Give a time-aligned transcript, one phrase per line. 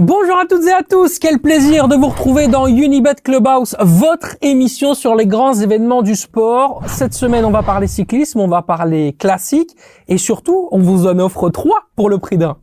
[0.00, 4.36] Bonjour à toutes et à tous, quel plaisir de vous retrouver dans Unibet Clubhouse, votre
[4.42, 6.82] émission sur les grands événements du sport.
[6.86, 9.74] Cette semaine, on va parler cyclisme, on va parler classique
[10.06, 12.58] et surtout, on vous en offre trois pour le prix d'un.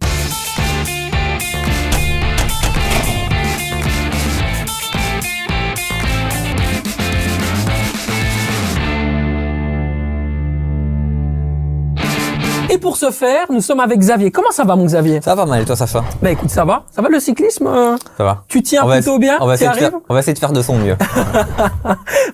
[12.76, 14.32] Et pour ce faire, nous sommes avec Xavier.
[14.32, 15.22] Comment ça va, mon Xavier?
[15.22, 16.04] Ça va mal, et toi, ça va?
[16.22, 16.84] Bah écoute, ça va.
[16.92, 18.44] Ça va le cyclisme euh, Ça va.
[18.50, 19.38] Tu tiens On plutôt bien?
[19.40, 20.98] on va, essayer de faire, on va essayer de faire de son mieux.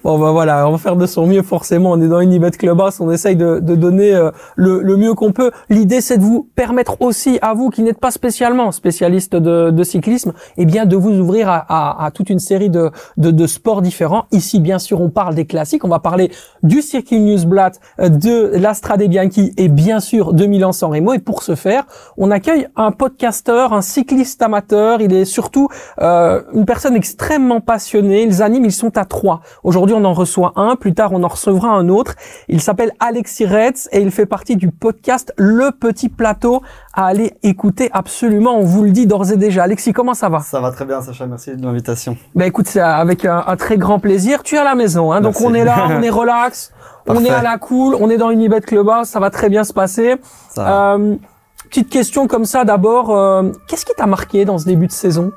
[0.04, 1.92] Bon bah voilà, on va faire de son mieux forcément.
[1.92, 5.32] On est dans Unibet Clubhouse, on essaye de, de donner euh, le, le mieux qu'on
[5.32, 5.52] peut.
[5.70, 9.84] L'idée c'est de vous permettre aussi à vous qui n'êtes pas spécialement spécialiste de, de
[9.84, 13.48] cyclisme, eh bien de vous ouvrir à, à- à toute une série de, de, de
[13.48, 14.26] sports différents.
[14.32, 16.32] Ici bien sûr on parle des classiques, on va parler
[16.64, 21.14] du Circuit Newsblatt, euh, de la Strade Bianchi et bien sûr de Milan-San Remo.
[21.14, 21.86] Et pour ce faire,
[22.18, 25.02] on accueille un podcasteur, un cycliste amateur.
[25.02, 25.70] Il est surtout
[26.02, 28.24] euh, une personne extrêmement passionnée.
[28.24, 29.42] Ils animent, ils sont à trois.
[29.64, 30.76] Aujourd'hui, on en reçoit un.
[30.76, 32.16] Plus tard, on en recevra un autre.
[32.48, 36.62] Il s'appelle Alexis Retz et il fait partie du podcast Le Petit Plateau
[36.94, 38.58] à aller écouter absolument.
[38.58, 39.64] On vous le dit d'ores et déjà.
[39.64, 40.40] Alexis, comment ça va?
[40.40, 41.26] Ça va très bien, Sacha.
[41.26, 42.18] Merci de l'invitation.
[42.36, 44.44] Ben écoute, c'est avec un, un très grand plaisir.
[44.44, 46.72] Tu es à la maison, hein, donc on est là, on est relax,
[47.08, 49.74] on est à la cool, on est dans Unibet Clubhouse, ça va très bien se
[49.74, 50.16] passer.
[50.58, 51.16] Euh,
[51.70, 55.32] petite question comme ça d'abord, euh, qu'est-ce qui t'a marqué dans ce début de saison?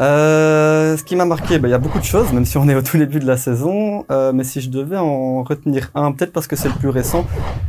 [0.00, 2.68] Euh, ce qui m'a marqué, bah, il y a beaucoup de choses, même si on
[2.68, 4.06] est au tout début de la saison.
[4.10, 7.26] Euh, mais si je devais en retenir un, peut-être parce que c'est le plus récent,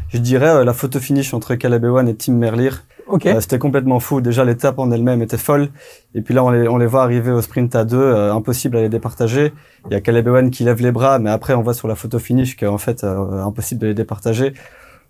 [0.09, 2.71] je dirais euh, la photo finish entre Caleb Ewan et Tim Merlier.
[3.13, 3.27] Ok.
[3.27, 4.21] Euh, C'était complètement fou.
[4.21, 5.69] Déjà, l'étape en elle-même était folle.
[6.15, 8.75] Et puis là, on les, on les voit arriver au sprint à deux, euh, impossible
[8.75, 9.53] à les départager.
[9.87, 11.93] Il y a Caleb Ewan qui lève les bras, mais après, on voit sur la
[11.93, 14.55] photo finish qu'en fait, euh, impossible de les départager.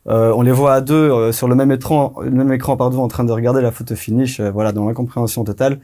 [0.10, 3.02] Euh, on les voit à deux euh, sur le même écran, le même écran pardon,
[3.02, 4.42] en train de regarder la photo finish.
[4.42, 5.80] voilà, dans l'incompréhension totale.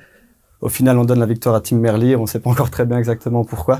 [0.59, 2.17] Au final, on donne la victoire à Tim Merlier.
[2.17, 3.79] On ne sait pas encore très bien exactement pourquoi.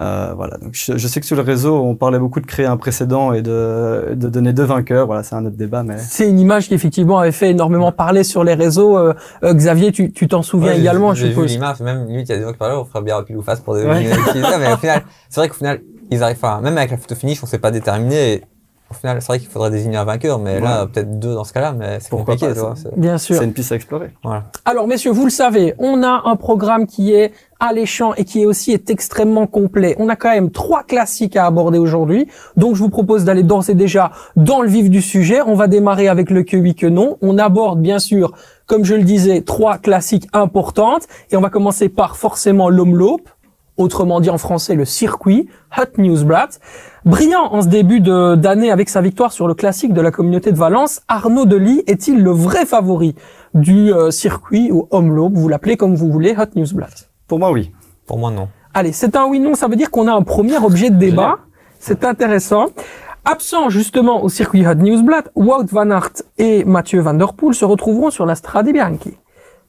[0.00, 0.56] Euh, voilà.
[0.58, 3.32] Donc, je, je sais que sur le réseau, on parlait beaucoup de créer un précédent
[3.32, 5.06] et de, de donner deux vainqueurs.
[5.06, 8.24] Voilà, c'est un autre débat, mais C'est une image qui effectivement avait fait énormément parler
[8.24, 8.96] sur les réseaux.
[8.96, 11.50] Euh, euh, Xavier, tu tu t'en souviens Ouais, également, je suppose.
[11.50, 13.42] l'image, même limite, il y a des gens qui parlaient, on ferait bien pile ou
[13.42, 13.84] face pour Ouais.
[13.84, 15.80] deviner qui c'est, mais au final, c'est vrai qu'au final,
[16.10, 18.42] ils arrivent, enfin, même avec la photo finish, on s'est pas déterminé, et
[18.90, 21.52] au final, c'est vrai qu'il faudrait désigner un vainqueur, mais là, peut-être deux dans ce
[21.52, 22.74] cas-là, mais c'est Pourquoi compliqué, pas, tu vois.
[22.96, 23.36] Bien sûr.
[23.36, 24.10] c'est une piste à explorer.
[24.24, 24.44] Voilà.
[24.64, 28.46] Alors messieurs, vous le savez, on a un programme qui est alléchant et qui est
[28.46, 29.94] aussi est extrêmement complet.
[29.98, 32.26] On a quand même trois classiques à aborder aujourd'hui.
[32.56, 35.40] Donc je vous propose d'aller et déjà dans le vif du sujet.
[35.46, 37.18] On va démarrer avec le que oui que non.
[37.20, 38.32] On aborde bien sûr,
[38.66, 43.28] comme je le disais, trois classiques importantes et on va commencer par forcément l'omloop,
[43.76, 46.60] autrement dit en français le circuit, Hot Newsblatt.
[47.04, 50.56] Brillant en ce début d'année avec sa victoire sur le classique de la communauté de
[50.56, 53.14] Valence, Arnaud Delis est-il le vrai favori
[53.54, 57.70] du euh, circuit ou Omloop, vous l'appelez comme vous voulez, Hot Newsblatt Pour moi, oui.
[58.08, 58.48] Pour moi, non.
[58.74, 61.38] Allez, c'est un oui-non, ça veut dire qu'on a un premier objet de débat.
[61.78, 62.70] C'est intéressant.
[63.24, 67.64] Absent justement au circuit Hot Newsblatt, Wout van Aert et Mathieu van der Poel se
[67.64, 69.16] retrouveront sur la Strade Bianchi.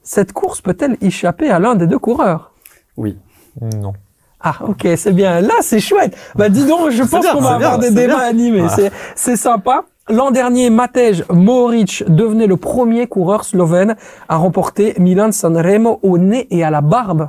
[0.02, 2.50] Cette course peut-elle échapper à l'un des deux coureurs?
[2.96, 3.16] Oui.
[3.60, 3.92] Non.
[4.40, 5.40] Ah, ok, c'est bien.
[5.40, 6.16] Là, c'est chouette.
[6.34, 8.26] Bah, dis donc, je pense qu'on va avoir bien, des débats bien.
[8.26, 8.62] animés.
[8.62, 8.90] Voilà.
[9.14, 9.84] C'est, sympa.
[10.08, 13.94] L'an dernier, Matej Mohoric devenait le premier coureur slovène
[14.28, 17.28] à remporter Milan-San Remo au nez et à la barbe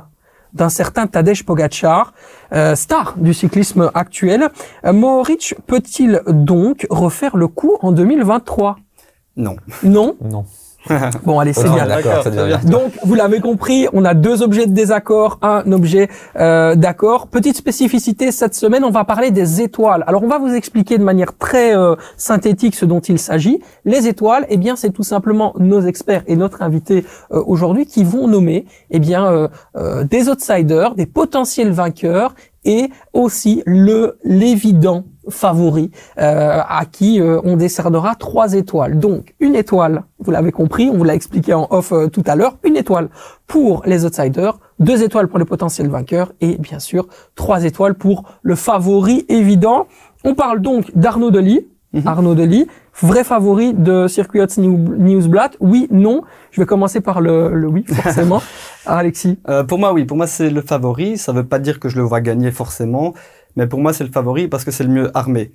[0.54, 2.14] d'un certain Tadej Pogacar,
[2.52, 4.48] euh, star du cyclisme actuel.
[4.84, 8.76] Euh, Mohoric peut-il donc refaire le coup en 2023
[9.36, 9.56] Non.
[9.82, 10.16] Non?
[10.22, 10.44] Non.
[11.24, 11.74] Bon, allez, c'est Autant,
[12.46, 12.58] bien.
[12.64, 17.28] Donc, vous l'avez compris, on a deux objets de désaccord, un objet euh, d'accord.
[17.28, 20.04] Petite spécificité, cette semaine, on va parler des étoiles.
[20.06, 23.60] Alors, on va vous expliquer de manière très euh, synthétique ce dont il s'agit.
[23.84, 28.04] Les étoiles, eh bien, c'est tout simplement nos experts et notre invité euh, aujourd'hui qui
[28.04, 32.34] vont nommer eh bien, euh, euh, des outsiders, des potentiels vainqueurs
[32.64, 38.98] et aussi le l'évident favori euh, à qui euh, on décernera trois étoiles.
[38.98, 42.36] Donc une étoile, vous l'avez compris, on vous l'a expliqué en off euh, tout à
[42.36, 43.08] l'heure, une étoile
[43.46, 48.24] pour les outsiders, deux étoiles pour les potentiels vainqueurs et bien sûr trois étoiles pour
[48.42, 49.86] le favori évident.
[50.24, 51.66] On parle donc d'Arnaud Delis.
[52.06, 52.66] Arnaud Delis,
[53.00, 55.56] vrai favori de Circuit Hot Newsblatt.
[55.60, 56.22] Oui, non.
[56.50, 58.42] Je vais commencer par le, le oui, forcément.
[58.86, 59.38] Alexis.
[59.48, 60.04] Euh, pour moi, oui.
[60.04, 61.18] Pour moi, c'est le favori.
[61.18, 63.14] Ça veut pas dire que je le vois gagner forcément,
[63.56, 65.52] mais pour moi, c'est le favori parce que c'est le mieux armé.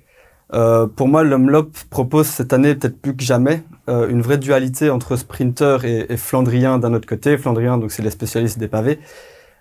[0.52, 4.90] Euh, pour moi, l'Omlop propose cette année, peut-être plus que jamais, euh, une vraie dualité
[4.90, 7.38] entre sprinter et, et flandrien d'un autre côté.
[7.38, 8.98] Flandrien, donc c'est les spécialistes des pavés.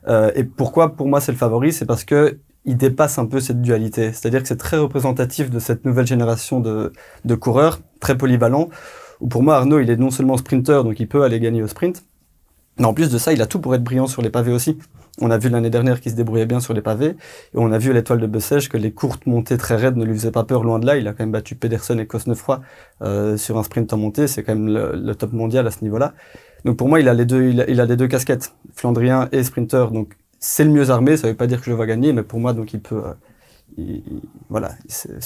[0.07, 1.73] Euh, et pourquoi, pour moi, c'est le favori?
[1.73, 4.11] C'est parce que il dépasse un peu cette dualité.
[4.11, 6.91] C'est-à-dire que c'est très représentatif de cette nouvelle génération de,
[7.25, 8.69] de coureurs, très polyvalents.
[9.21, 11.67] Où pour moi, Arnaud, il est non seulement sprinter, donc il peut aller gagner au
[11.67, 12.03] sprint,
[12.79, 14.77] Mais en plus de ça, il a tout pour être brillant sur les pavés aussi.
[15.21, 17.09] On a vu l'année dernière qu'il se débrouillait bien sur les pavés.
[17.53, 20.05] Et on a vu à l'étoile de Bessèges que les courtes montées très raides ne
[20.05, 20.97] lui faisaient pas peur loin de là.
[20.97, 22.61] Il a quand même battu Pedersen et Cosnefroy
[23.01, 24.27] euh, sur un sprint en montée.
[24.27, 26.13] C'est quand même le, le, top mondial à ce niveau-là.
[26.65, 29.27] Donc pour moi, il a les deux, il a, il a les deux casquettes, Flandrien
[29.31, 29.91] et sprinter.
[29.91, 31.17] Donc c'est le mieux armé.
[31.17, 33.03] Ça veut pas dire que je le vois gagner, mais pour moi, donc il peut.
[33.05, 33.13] Euh,
[33.77, 34.71] il, il, voilà,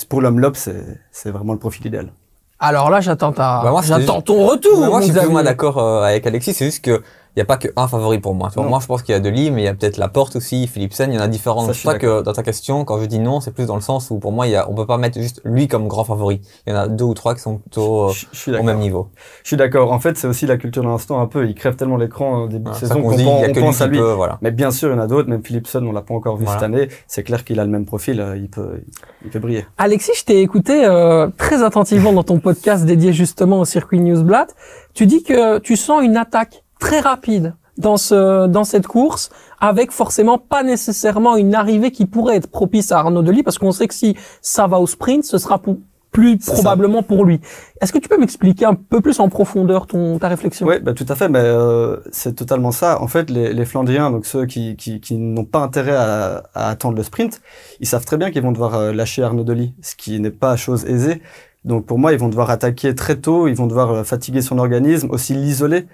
[0.09, 2.11] pour l'homme lobe, c'est c'est vraiment le profil idéal.
[2.59, 4.77] Alors là, j'attends ta, Bah, moi, j'attends ton retour.
[4.77, 6.53] moi, mon je suis plus ou moins d'accord euh, avec Alexis.
[6.53, 7.01] C'est juste que
[7.35, 8.49] il y a pas qu'un favori pour moi.
[8.49, 8.69] Tu vois, Non.
[8.69, 11.11] moi, je pense qu'il y a Deli, mais il y a peut-être Laporte aussi, Philipsen.
[11.11, 11.61] Il y en a différents.
[11.61, 13.51] Ça, je C'est suis pour ça que dans ta question, quand je dis non, c'est
[13.51, 15.41] plus dans le sens où pour moi, il y a, on peut pas mettre juste
[15.43, 16.41] lui comme grand favori.
[16.67, 18.53] Il y en a deux ou trois qui sont plutôt euh, Je, je suis au
[18.53, 18.65] d'accord.
[18.67, 19.09] même niveau.
[19.43, 19.91] Je suis d'accord.
[19.91, 21.47] En fait, c'est aussi la culture de l'instant un peu.
[21.47, 23.45] Il crève tellement l'écran au début Voilà, de saison qu'on qu'on dit, pen- il y
[23.45, 23.97] a on que lui pense à lui.
[23.97, 24.37] peut, voilà.
[24.41, 25.29] Mais bien sûr, il y en a d'autres.
[25.29, 26.59] Même Philipson, on l'a pas encore vu Voilà.
[26.59, 26.87] cette année.
[27.07, 28.19] C'est clair qu'il a le même profil.
[28.21, 28.79] euh, Il peut,
[29.23, 29.65] il peut briller.
[29.77, 34.53] Alexis, je t'ai écouté euh, très attentivement dans ton podcast dédié justement au circuit Newsblatt.
[34.93, 39.91] Tu dis que tu sens une attaque très rapide dans ce dans cette course, avec
[39.91, 43.87] forcément pas nécessairement une arrivée qui pourrait être propice à Arnaud Delis, parce qu'on sait
[43.87, 45.77] que si ça va au sprint, ce sera pour-
[46.11, 47.39] plus probablement pour lui.
[47.81, 50.67] Est-ce que tu peux m'expliquer un peu plus en profondeur ton ta réflexion?
[50.67, 51.27] Oui, bah, tout à fait.
[51.27, 53.01] Mais euh, c'est totalement ça.
[53.01, 56.69] En fait, les, les Flandriens, donc ceux qui, qui, qui n'ont pas intérêt à, à
[56.69, 57.41] attendre le sprint,
[57.79, 60.55] ils savent très bien qu'ils vont devoir euh, lâcher Arnaud Delis, ce qui n'est pas
[60.55, 61.23] chose aisée.
[61.65, 63.47] Donc pour moi, ils vont devoir attaquer très tôt.
[63.47, 65.87] Ils vont devoir euh, fatiguer son organisme, aussi l'isoler.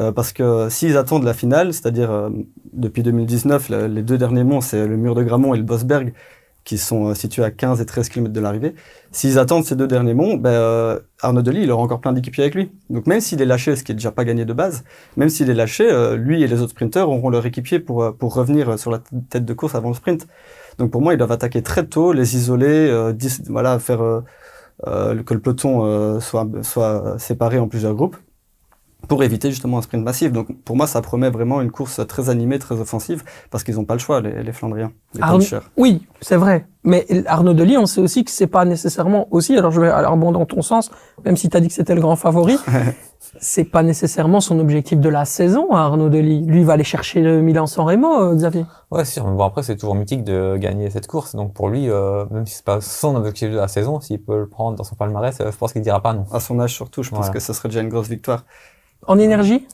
[0.00, 2.30] Euh, parce que s'ils attendent la finale, c'est-à-dire euh,
[2.72, 6.14] depuis 2019, le- les deux derniers monts, c'est le mur de Gramont et le Bosberg,
[6.64, 8.74] qui sont euh, situés à 15 et 13 km de l'arrivée.
[9.12, 12.54] S'ils attendent ces deux derniers monts, ben, Arnaud Delis, il aura encore plein d'équipiers avec
[12.54, 12.70] lui.
[12.88, 14.84] Donc même s'il est lâché, ce qui est déjà pas gagné de base,
[15.16, 15.86] même s'il est lâché,
[16.16, 19.00] lui et les autres sprinteurs auront leur équipier pour, revenir sur la
[19.30, 20.28] tête de course avant le sprint.
[20.78, 23.12] Donc pour moi, ils doivent attaquer très tôt, les isoler,
[23.48, 24.22] voilà, faire
[24.86, 28.16] que le peloton soit séparé en plusieurs groupes
[29.10, 30.30] pour éviter justement un sprint massif.
[30.30, 33.84] Donc pour moi, ça promet vraiment une course très animée, très offensive, parce qu'ils n'ont
[33.84, 35.58] pas le choix, les, les Flandriens, les Arnaud- punchers.
[35.76, 36.66] Oui, c'est vrai.
[36.84, 40.06] Mais Arnaud Delis, on sait aussi que c'est pas nécessairement aussi, alors je vais aller
[40.06, 40.90] rebondir dans ton sens,
[41.26, 42.56] même si tu as dit que c'était le grand favori,
[43.40, 46.42] c'est pas nécessairement son objectif de la saison, hein, Arnaud Delis.
[46.46, 48.64] Lui, il va aller chercher le Milan-San Remo, euh, Xavier.
[48.90, 49.26] Ouais, sûr.
[49.26, 51.34] Mais bon, après, c'est toujours mythique de gagner cette course.
[51.36, 54.38] Donc, pour lui, euh, même si c'est pas son objectif de la saison, s'il peut
[54.38, 56.24] le prendre dans son palmarès, euh, je pense qu'il dira pas non.
[56.32, 57.32] À son âge surtout, je pense Voilà.
[57.34, 58.44] que ce serait déjà une grosse victoire.
[59.06, 59.66] En énergie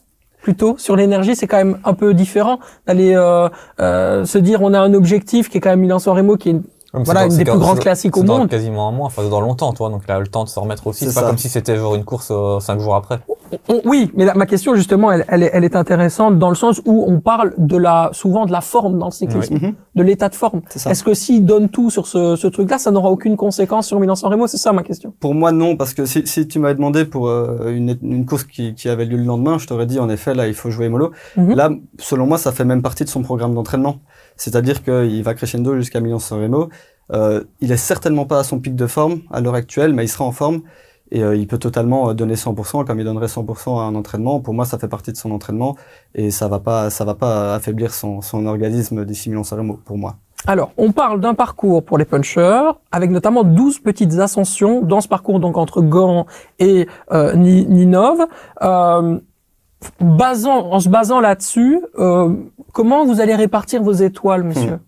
[0.43, 2.61] Plutôt, sur l'énergie, c'est quand même un peu différent.
[2.87, 3.49] D'aller euh,
[3.81, 6.61] euh, se dire on a un objectif qui est quand même Milan-San Remo, qui est
[7.05, 8.49] Voilà, une des plus grandes classiques au c'est dans monde.
[8.49, 10.87] quasiment un mois, enfin dans longtemps, toi, donc il a le temps de se remettre
[10.87, 11.05] aussi.
[11.07, 11.27] C'est pas ça.
[11.27, 13.19] comme si c'était genre une course euh, cinq jours après.
[13.69, 16.55] On- oui, mais la- ma question justement, elle, elle, est, elle est intéressante dans le
[16.57, 19.75] sens où on parle de la souvent de la forme dans le cyclisme, Mhm.
[19.95, 20.63] de l'état de forme.
[20.69, 20.91] C'est ça.
[20.91, 24.31] Est-ce que s'il donne tout sur ce, ce truc-là, ça n'aura aucune conséquence sur Milan-San
[24.31, 24.47] Remo?
[24.47, 25.13] C'est ça ma question.
[25.21, 28.45] Pour moi, non, parce que si, si tu m'avais demandé pour euh, une, une course
[28.45, 30.89] qui, qui avait lieu le lendemain, je t'aurais dit en effet, là, il faut jouer
[30.89, 31.13] mollo.
[31.37, 31.55] Mhm.
[31.55, 33.97] Là, selon moi, ça fait même partie de son programme d'entraînement.
[34.37, 36.69] C'est-à-dire qu'il va crescendo jusqu'à Milan-San Remo.
[37.13, 40.09] Euh, il est certainement pas à son pic de forme à l'heure actuelle, mais il
[40.09, 40.63] sera en forme
[41.13, 44.41] et euh, il peut totalement euh, donner 100% comme il donnerait 100% à un entraînement.
[44.41, 45.77] Pour moi, ça fait partie de son entraînement
[46.17, 49.99] et ça va pas, ça va pas affaiblir son, son organisme d'ici Milan-San Remo, pour
[49.99, 50.17] moi.
[50.49, 55.09] Alors, on parle d'un parcours pour les punchers, avec notamment 12 petites ascensions dans ce
[55.09, 56.27] parcours, donc entre Gand
[56.59, 58.27] et euh, Ni- Ninove.
[58.63, 59.19] Euh,
[60.01, 62.33] basant, en se basant là-dessus, euh,
[62.73, 64.81] comment vous allez répartir vos étoiles, messieurs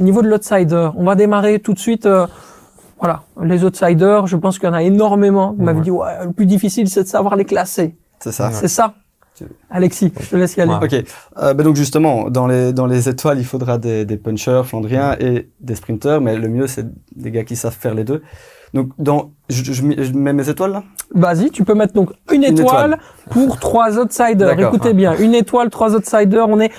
[0.00, 2.06] Au niveau de l'outsider, on va démarrer tout de suite.
[2.06, 2.26] euh,
[2.98, 5.54] voilà, les outsiders, je pense qu'il y en a énormément.
[5.56, 5.84] Vous m'avez Ouais.
[5.84, 7.96] dit, ouais, le plus difficile, c'est de savoir les classer.
[8.18, 8.48] C'est ça.
[8.48, 8.52] Ouais.
[8.54, 8.94] C'est ça
[9.70, 10.70] Alexis, je te laisse y aller.
[10.72, 10.84] Ouais.
[10.84, 11.04] Ok,
[11.38, 15.16] euh, ben donc justement, dans les, dans les étoiles, il faudra des, des punchers flandriens
[15.18, 16.84] et des sprinters, mais le mieux, c'est
[17.16, 18.20] des gars qui savent faire les deux.
[18.74, 20.82] Donc, dans, je, je, je mets mes étoiles là?
[21.14, 22.98] Vas-y, tu peux mettre donc une Une étoile,
[23.30, 24.60] pour trois outsiders.
[24.60, 26.70] Écoutez bien, une étoile, trois outsiders, on est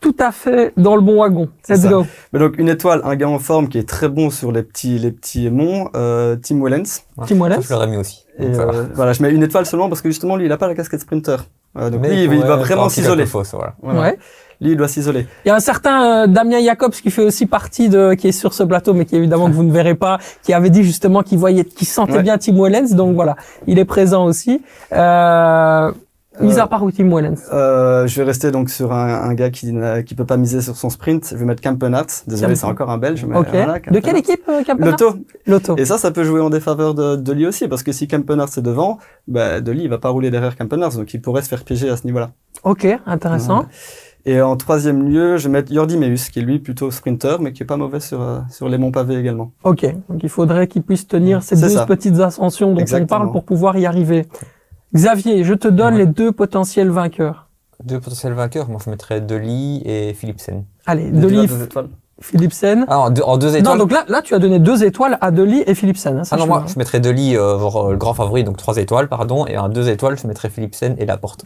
[0.00, 1.48] tout à fait dans le bon wagon.
[1.62, 1.88] C'est Let's ça.
[1.88, 2.06] go.
[2.32, 4.98] Ben donc, une étoile, un gars en forme qui est très bon sur les petits,
[4.98, 7.02] les petits monts, euh, Tim Wellens.
[7.16, 7.26] Ouais.
[7.26, 7.50] Tim.
[7.50, 8.24] Ça, je l'aurais mis aussi.
[8.38, 10.68] Et euh, voilà, je mets une étoile seulement parce que justement, lui, il a pas
[10.68, 11.36] la casquette sprinter.
[11.76, 13.24] Euh, donc Mais lui, il, va vraiment s'isoler.
[13.24, 13.74] voilà.
[13.82, 14.00] Voilà.
[14.00, 14.18] Ouais.
[14.60, 15.26] Lui, il doit s'isoler.
[15.44, 18.32] Il y a un certain euh, Damien Jacobs qui fait aussi partie de, qui est
[18.32, 21.22] sur ce plateau, mais qui évidemment que vous ne verrez pas, qui avait dit justement
[21.22, 22.22] qu'il voyait, qu'il sentait Ouais.
[22.22, 22.94] bien Tim Wellens.
[22.94, 23.36] Donc voilà,
[23.68, 24.62] il est présent aussi.
[24.92, 25.92] Euh,
[26.40, 27.34] mis Euh, à part où Tim Wellens.
[27.52, 29.72] Euh, je vais rester donc sur un, un gars qui
[30.06, 31.28] qui peut pas miser sur son sprint.
[31.32, 32.06] Je vais mettre Campenart.
[32.26, 33.24] Désolé, c'est encore un Belge.
[33.26, 33.48] Mais Ok.
[33.50, 35.18] voilà, de quelle équipe, euh, Campenard Lotto.
[35.46, 35.76] Lotto.
[35.76, 38.48] Et ça, ça peut jouer en défaveur de, de lui aussi, parce que si Campenard
[38.48, 41.48] c'est devant, bah, de lui, il va pas rouler derrière Campenard, donc il pourrait se
[41.48, 42.30] faire piéger à ce niveau-là.
[42.64, 43.66] Ok, intéressant.
[44.26, 47.52] Et en troisième lieu, je vais mettre Jordi Meus, qui est lui plutôt sprinter, mais
[47.52, 49.52] qui est pas mauvais sur, euh, sur les monts pavés également.
[49.64, 51.86] Ok, donc il faudrait qu'il puisse tenir ces C'est 12 ça.
[51.86, 53.06] petites ascensions dont on Exactement.
[53.20, 54.26] parle pour pouvoir y arriver.
[54.94, 56.00] Xavier, je te donne Ouais.
[56.00, 57.48] les deux potentiels vainqueurs.
[57.84, 60.64] deux potentiels vainqueurs, moi je mettrais Deli et Philipsen.
[60.86, 61.88] Allez, deux étoiles.
[62.20, 62.84] Philipsen.
[62.88, 63.78] Ah, en deux, en deux Non, étoiles.
[63.78, 66.18] donc là, là, tu as donné deux étoiles à Deli et Philipsen.
[66.18, 66.66] hein, ça, ah non, je moi vois.
[66.66, 69.68] je mettrais Deli, euh, genre, euh, le grand favori, donc trois étoiles, pardon, et en
[69.68, 71.44] deux étoiles, je mettrais Philipsen et Laporte.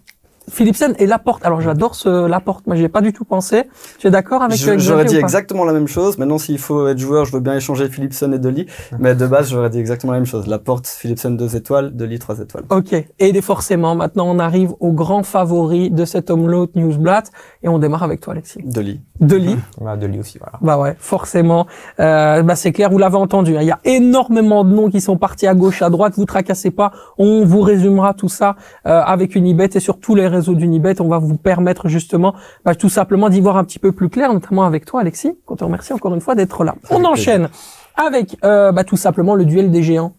[0.50, 1.44] Philipsen et Laporte.
[1.44, 2.66] Alors, j'adore ce Laporte.
[2.66, 3.64] Moi, j'y ai pas du tout pensé.
[3.98, 6.18] Tu es d'accord avec J'aurais dit exactement la même chose.
[6.18, 8.66] Maintenant, s'il faut être joueur, je veux bien échanger Philipson et Deli.
[8.98, 10.46] Mais de base, j'aurais dit exactement la même chose.
[10.46, 12.64] La porte, Philipson deux étoiles, Deli trois étoiles.
[12.70, 12.94] Ok.
[13.18, 17.30] Et forcément, maintenant, on arrive au grand favori de cet Omelot Newsblatt.
[17.62, 18.60] Et on démarre avec toi, Alexis.
[18.64, 19.00] Deli.
[19.20, 19.56] Deli.
[19.80, 20.58] Bah, Deli aussi, voilà.
[20.60, 21.66] Bah ouais, forcément.
[21.98, 23.56] Euh, bah c'est clair, vous l'avez entendu.
[23.56, 23.62] hein.
[23.62, 26.14] Il y a énormément de noms qui sont partis à gauche, à droite.
[26.16, 26.92] Vous tracassez pas.
[27.18, 28.54] On vous résumera tout ça
[28.86, 31.00] euh, avec Unibet et sur tous les réseaux d'Unibet.
[31.00, 32.34] On va vous permettre justement,
[32.64, 35.32] bah, tout simplement, d'y voir un petit peu plus clair, notamment avec toi, Alexis.
[35.46, 36.74] Qu'on te remercie encore une fois d'être là.
[36.90, 37.48] On enchaîne
[37.96, 40.14] avec euh, bah, tout simplement le duel des géants.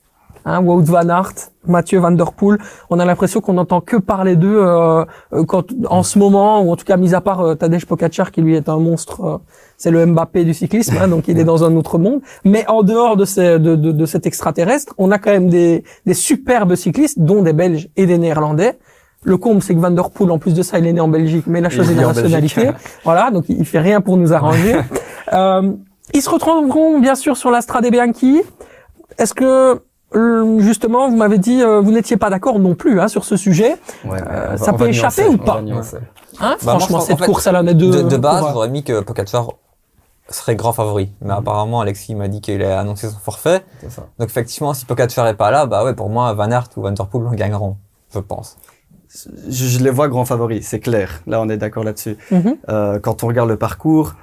[0.46, 2.58] Hein, Wout van Aert, Mathieu Van Der Poel.
[2.90, 6.70] On a l'impression qu'on n'entend que parler d'eux euh, euh, quand, en ce moment, ou
[6.74, 9.24] en tout cas mis à part euh, Tadej Pogacar qui lui est un monstre.
[9.24, 9.38] euh,
[9.78, 12.20] c'est le Mbappé du cyclisme, hein, donc il est dans un autre monde.
[12.44, 15.86] Mais en dehors de, ces, de, de, de cet extraterrestre, on a quand même des,
[16.06, 18.78] des superbes cyclistes, dont des Belges et des Néerlandais.
[19.24, 21.08] Le comble, c'est que Van Der Poel, en plus de ça, il est né en
[21.08, 22.70] Belgique, mais il a Il choisi est la en nationalité.
[23.04, 24.76] Voilà, donc il il fait rien pour nous arranger.
[25.34, 25.72] euh,
[26.14, 28.42] ils se retrouveront bien sûr sur la Strade Bianchi.
[29.18, 29.82] Est-ce que
[30.16, 33.36] euh, justement, vous m'avez dit, euh, vous n'étiez pas d'accord non plus hein, sur ce
[33.38, 33.78] sujet.
[34.06, 35.62] Ouais, Euh, ça peut échapper ou pas
[36.40, 38.70] Hein Bah, Franchement, cette en fait, course, elle en est de, De, de base, j'aurais
[38.70, 39.50] mis que Pogacar
[40.30, 41.10] serait grand favori.
[41.22, 43.64] Mais apparemment, Alexis m'a dit qu'il a annoncé son forfait.
[43.90, 44.04] Ça.
[44.20, 46.92] Donc effectivement, si Pogacar est pas là, bah ouais, pour moi, Van Aert ou Van
[46.92, 47.78] Der Poel gagneront,
[48.14, 48.58] je pense.
[49.14, 51.22] Je, je les vois grands favoris, c'est clair.
[51.28, 52.18] Là, on est d'accord là-dessus.
[52.32, 52.58] Mhm.
[52.70, 54.16] Euh, quand on regarde le parcours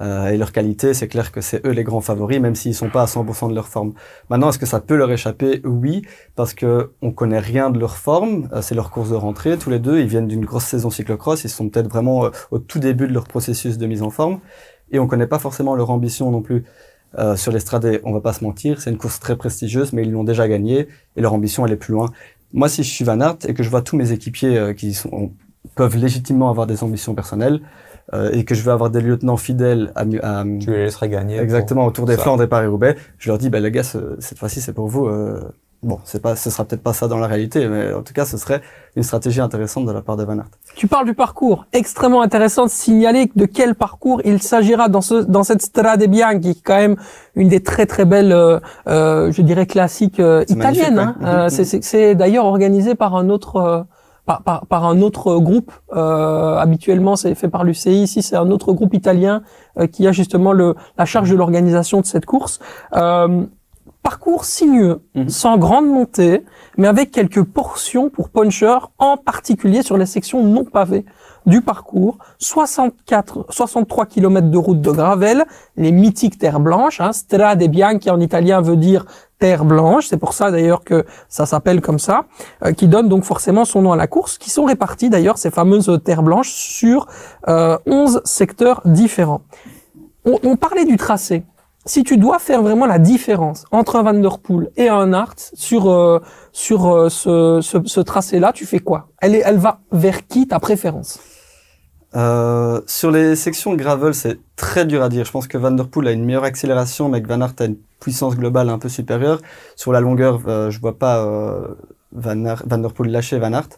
[0.00, 2.88] euh, et leur qualité, c'est clair que c'est eux les grands favoris, même s'ils sont
[2.88, 3.92] pas à 100% de leur forme.
[4.30, 5.60] Maintenant, est-ce que ça peut leur échapper?
[5.64, 6.02] Oui,
[6.36, 8.48] parce que on connaît rien de leur forme.
[8.52, 9.58] Euh, c'est leur course de rentrée.
[9.58, 11.44] Tous les deux, ils viennent d'une grosse saison cyclocross.
[11.44, 14.40] Ils sont peut-être vraiment euh, au tout début de leur processus de mise en forme,
[14.92, 16.64] et on connaît pas forcément leur ambition non plus.
[17.18, 20.12] Euh, sur l'estrade, on va pas se mentir, c'est une course très prestigieuse, mais ils
[20.12, 22.10] l'ont déjà gagnée et leur ambition elle est plus loin.
[22.52, 24.94] Moi, si je suis Van Aert et que je vois tous mes équipiers euh, qui
[24.94, 25.32] sont,
[25.74, 27.60] peuvent légitimement avoir des ambitions personnelles
[28.14, 31.38] euh, et que je veux avoir des lieutenants fidèles à, à Tu les laisserais gagner.
[31.38, 32.16] exactement autour des.
[32.16, 35.06] Flandres et Paris-Roubaix, je leur dis, bah, les gars, ce- cette fois-ci, c'est pour vous.
[35.06, 35.40] euh,
[35.82, 38.24] bon, c'est pas, ce sera peut-être pas ça dans la réalité, mais en tout cas,
[38.24, 38.60] ce serait
[38.96, 40.48] une stratégie intéressante de la part de Van Aert.
[40.74, 41.66] Tu parles du parcours.
[41.72, 46.40] Extrêmement intéressant de signaler de quel parcours il s'agira dans, ce, dans cette Strade Bianche,
[46.40, 46.96] qui est quand même
[47.34, 48.58] une des très très belles, euh,
[48.88, 50.98] euh, je dirais, classiques euh, italiennes.
[51.22, 51.48] hein.
[51.48, 53.56] c'est- c'est c'est d'ailleurs organisé par un autre...
[53.56, 53.82] euh,
[54.26, 55.72] par, par, par un autre groupe.
[55.96, 58.02] Euh, habituellement, c'est fait par l'UCI.
[58.02, 59.40] Ici, c'est un autre groupe italien
[59.78, 62.58] euh, qui a justement le, la charge de l'organisation de cette course.
[62.94, 63.44] Euh,
[64.10, 65.28] parcours sinueux, Mhm.
[65.28, 66.36] sans grande montée,
[66.78, 71.04] mais avec quelques portions pour puncher, en particulier sur les sections non pavées
[71.44, 72.16] du parcours.
[72.38, 75.44] 64, 63 km de route de gravel,
[75.76, 77.00] les mythiques terres blanches.
[77.02, 79.04] Hein, Strade Bianche en italien veut dire
[79.38, 80.06] terre blanche.
[80.08, 82.24] C'est pour ça d'ailleurs que ça s'appelle comme ça,
[82.64, 85.50] euh, qui donne donc forcément son nom à la course, qui sont réparties d'ailleurs ces
[85.50, 87.06] fameuses terres blanches sur
[87.48, 89.42] euh, 11 secteurs différents.
[90.24, 91.44] On, on parlait du tracé.
[91.86, 95.36] Si tu dois faire vraiment la différence entre un Van Der Poel et un Art
[95.54, 96.20] sur euh,
[96.52, 99.08] sur euh, ce, ce, tracé-là, tu fais quoi?
[99.20, 101.18] Elle elle va vers qui ta préférence?
[102.16, 105.24] Euh, sur les sections gravel, c'est très dur à dire.
[105.24, 107.64] Je pense que Van Der Poel a une meilleure accélération, mais que Van Aert a
[107.64, 109.40] une puissance globale un peu supérieure.
[109.76, 111.26] Sur la longueur, je vois pas
[112.12, 113.68] Van, Aert- Van Der Poel lâcher Van Aert.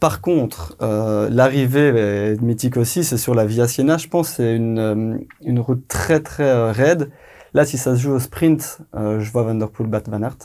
[0.00, 4.54] Par contre, euh, l'arrivée est mythique aussi, c'est sur la Via Siena, je pense, c'est
[4.54, 7.10] une, euh, une route très très euh, raide.
[7.54, 10.22] Là, si ça se joue au sprint, euh, je vois Van Der Poel battre Van
[10.22, 10.36] Aert.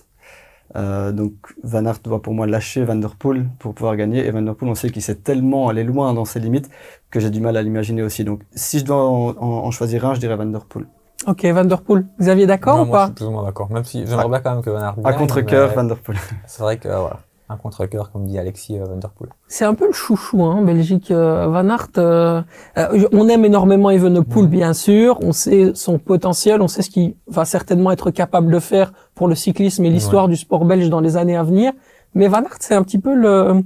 [0.77, 4.25] Euh, donc Van Aert doit pour moi lâcher Van Der Poel pour pouvoir gagner.
[4.25, 6.70] Et Van Der Poel, on sait qu'il sait tellement aller loin dans ses limites
[7.10, 8.24] que j'ai du mal à l'imaginer aussi.
[8.24, 10.86] Donc si je dois en, en- en choisir un, je dirais Van Der Poel.
[11.27, 12.05] Ok, Van Der Poel.
[12.22, 13.70] Xavier, d'accord ou moi, je pas suis plus ou moins d'accord.
[13.70, 15.12] Même si j'aimerais bien quand même que Van Aert À
[15.67, 16.17] mais Van Der Poel.
[16.48, 17.20] C'est vrai que, euh, voilà.
[17.51, 19.29] Un contre-cœur, comme dit Alexis euh, Van Der Poel.
[19.50, 21.12] C'est un peu le chouchou, hein, Belgique.
[21.12, 22.41] Euh, Van Aert, euh,
[22.77, 25.20] euh, on aime énormément Evenepoel, bien sûr.
[25.22, 29.27] On sait son potentiel, on sait ce qu'il va certainement être capable de faire pour
[29.27, 31.74] le cyclisme et l'histoire du sport belge dans les années à venir.
[32.15, 33.62] Mais Van Aert, c'est un petit peu le...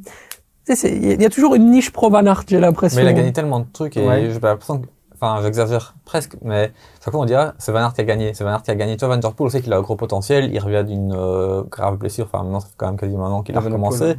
[0.68, 2.98] Il y a toujours une niche pro Van Aert, j'ai l'impression.
[2.98, 4.32] Mais il a gagné tellement de trucs et Ouais.
[4.32, 4.88] j'ai pas l'impression que,
[5.20, 6.72] enfin, j'exagère presque, mais
[7.04, 8.76] chaque fois on dirait, c'est Van Aert qui a gagné, c'est Van Aert qui a
[8.76, 8.98] gagné.
[8.98, 11.64] Toi, Van Der Poel, on sait qu'il a un gros potentiel, il revient d'une euh,
[11.64, 14.16] grave blessure, enfin, maintenant, ça fait quand même quasiment un an qu'il a recommencé.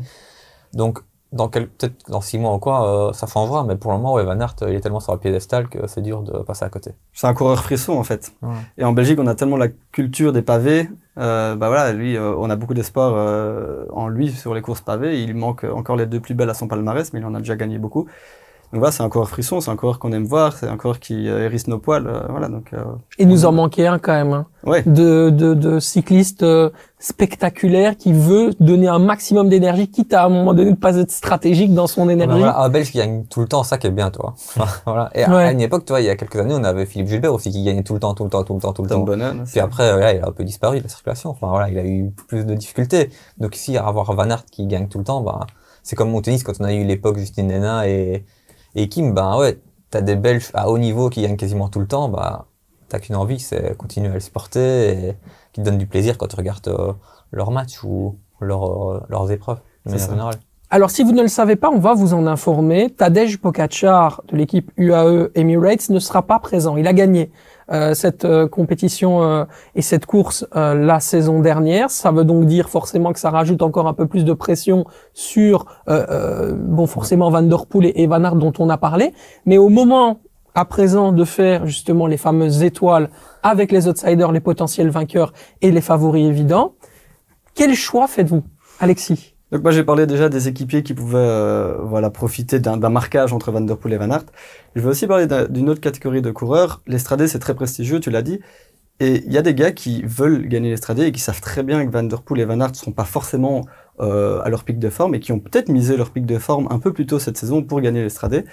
[0.73, 1.01] Donc,
[1.33, 4.25] dans peut-être dans six mois ou quoi, euh, ça changera, mais pour le moment, ouais,
[4.25, 6.93] Van Aert, il est tellement sur le piédestal que c'est dur de passer à côté.
[7.13, 8.33] C'est un coureur frisson en fait.
[8.43, 8.55] Ouais.
[8.79, 10.89] Et en Belgique, on a tellement la culture des pavés.
[11.19, 14.83] Euh, bah voilà, lui, euh, on a beaucoup d'espoir euh, en lui sur les courses
[14.83, 15.23] pavées.
[15.23, 17.57] Il manque encore les deux plus belles à son palmarès, mais il en a déjà
[17.57, 18.07] gagné beaucoup.
[18.77, 21.01] Donc voilà, c'est un coureur frisson, c'est un coureur qu'on aime voir, c'est un coureur
[21.01, 22.07] qui euh, hérisse nos poils.
[22.07, 22.85] euh, voilà, donc euh,
[23.19, 24.83] Il nous en manquait un quand même, hein, ouais.
[24.85, 26.69] de, de, de cycliste euh,
[26.99, 30.95] spectaculaire qui veut donner un maximum d'énergie, quitte à, à un moment donné de pas
[30.97, 32.39] être stratégique dans son Ah bah énergie.
[32.39, 34.35] voilà, un Belge qui gagne tout le temps, ça qui est bien, toi.
[34.85, 35.09] voilà.
[35.15, 35.45] Et à- Ouais.
[35.45, 37.65] à une époque, toi, il y a quelques années, on avait Philippe Gilbert aussi qui
[37.65, 39.05] gagnait tout le temps, tout le temps, tout le temps, tout le Tom temps.
[39.07, 39.45] Bonnen.
[39.51, 41.31] Puis après, euh, là, il a un peu disparu de la circulation.
[41.31, 43.09] Enfin, voilà, il a eu plus de difficultés.
[43.39, 45.41] Donc ici, avoir Van Aert qui gagne tout le temps, bah,
[45.83, 48.25] c'est comme au tennis quand on a eu l'époque Justine Nena et,
[48.77, 49.59] et Kim, ben ouais,
[49.91, 52.47] t'as des Belges à haut niveau qui gagnent quasiment tout le temps, bah,
[52.89, 55.17] t'as qu'une envie, c'est continuer à les supporter et
[55.53, 56.93] qui te donne du plaisir quand tu regardes euh,
[57.33, 60.35] leurs matchs ou leurs, euh, leurs épreuves, de C'est manière générale.
[60.69, 62.91] Alors, si vous ne le savez pas, on va vous en informer.
[62.91, 66.77] Tadej Pogacar de l'équipe UAE Emirates ne sera pas présent.
[66.77, 67.31] Il a gagné
[67.73, 69.45] euh, cette euh, compétition euh,
[69.75, 71.91] et cette course euh, la saison dernière.
[71.91, 75.67] Ça veut donc dire forcément que ça rajoute encore un peu plus de pression sur,
[75.89, 79.13] euh, bon, forcément Van Der Poel et, et Van Aert dont on a parlé.
[79.45, 80.21] Mais au moment
[80.55, 83.11] à présent de faire justement les fameuses étoiles
[83.43, 86.75] avec les outsiders, les potentiels vainqueurs et les favoris évidents,
[87.55, 88.43] quel choix faites-vous,
[88.81, 89.36] Alexis?
[89.53, 93.53] Donc moi j'ai parlé déjà des équipiers qui pouvaient euh, voilà profiter d'un marquage entre
[93.53, 94.25] Van Der Poel et Van Aert.
[94.75, 96.83] Je vais aussi parler d'un- d'une autre catégorie de coureurs.
[96.87, 98.41] L'Estradé c'est très prestigieux, tu l'as dit.
[98.99, 101.87] Et il y a des gars qui veulent gagner l'Estradé et qui savent très bien
[101.87, 103.67] que Van Der Poel et Van Aert ne sont pas forcément
[104.01, 106.67] euh, à leur pic de forme et qui ont peut-être misé leur pic de forme
[106.71, 108.45] un peu plus tôt cette saison pour gagner l'Estradé.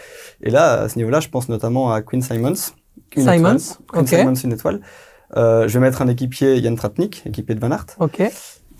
[0.41, 2.53] Et là, à ce niveau-là, je pense notamment à Quinn Simons.
[3.15, 3.57] Une Simons, étoile.
[3.87, 4.05] Quinn.
[4.07, 4.81] Simons, une étoile.
[5.37, 7.85] Euh, je vais mettre un équipier, Jan Tratnik, équipier de Van Aert.
[7.99, 8.21] Ok.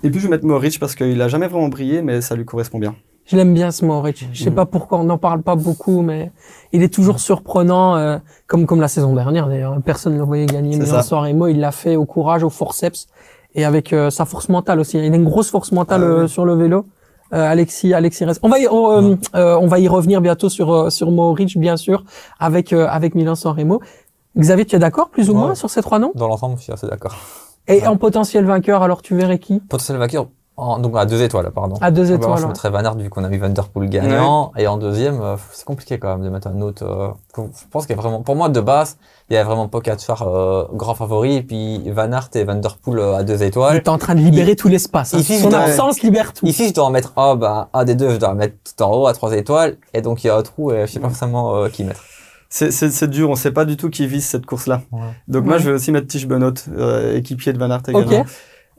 [0.03, 2.45] Et puis je vais mettre Mohoric parce qu'il a jamais vraiment brillé, mais ça lui
[2.45, 2.95] correspond bien.
[3.25, 4.27] Je l'aime bien ce Mohoric.
[4.33, 4.55] Je sais Mhm.
[4.55, 6.31] pas pourquoi on n'en parle pas beaucoup, mais
[6.74, 8.17] il est toujours surprenant, euh,
[8.48, 9.77] comme comme la saison dernière d'ailleurs.
[9.86, 10.75] Personne ne le voyait gagner.
[10.77, 11.00] Mais ça.
[11.00, 13.07] en soirée il l'a fait au courage, au forceps
[13.55, 14.98] et avec euh, sa force mentale aussi.
[14.98, 16.86] Il a une grosse force mentale Ah euh, sur le vélo.
[17.33, 18.41] Euh, Alexis, Alexis reste.
[18.43, 21.77] On va y, on, euh, euh, on va y revenir bientôt sur sur Mohoric, bien
[21.77, 22.03] sûr,
[22.39, 23.79] avec euh, avec Milan San Remo.
[24.38, 25.39] Xavier, tu es d'accord plus ou Ouais.
[25.39, 26.12] moins sur ces trois noms?
[26.15, 27.16] Dans l'ensemble, je suis assez d'accord.
[27.67, 27.87] Et Ouais.
[27.87, 29.59] en potentiel vainqueur, alors tu verrais qui?
[29.61, 31.75] Potentiel vainqueur, en- donc à deux étoiles, pardon.
[31.81, 32.37] À deux étoiles.
[32.37, 32.47] Je ouais.
[32.49, 34.51] mettrais Van Aert vu qu'on a mis Van Der Poel gagnant.
[34.57, 36.83] Et en deuxième, euh, c'est compliqué quand même de mettre un autre.
[36.85, 38.97] euh, je pense qu'il y a vraiment, pour moi de base,
[39.29, 42.75] il y a vraiment Pogacar euh, grand favori, et puis Van Aert et Van Der
[42.77, 43.77] Poel euh, à deux Il étoiles.
[43.77, 45.13] est en train de libérer tout l'espace.
[45.13, 45.19] hein.
[45.19, 46.45] Ici, Son je dois- absence libère tout.
[46.45, 48.83] Ici, je dois en mettre un, bah, un des deux, je dois en mettre tout
[48.83, 49.77] en haut à trois étoiles.
[49.93, 52.01] Et donc il y a un trou et je sais pas forcément euh, qui mettre.
[52.55, 54.83] C'est, dur, on sait pas du tout qui vise cette course-là.
[54.92, 55.00] Ouais.
[55.27, 58.11] Donc moi, je vais aussi mettre Tish Benoît, euh, équipier de Van Aert également.
[58.22, 58.27] Ok.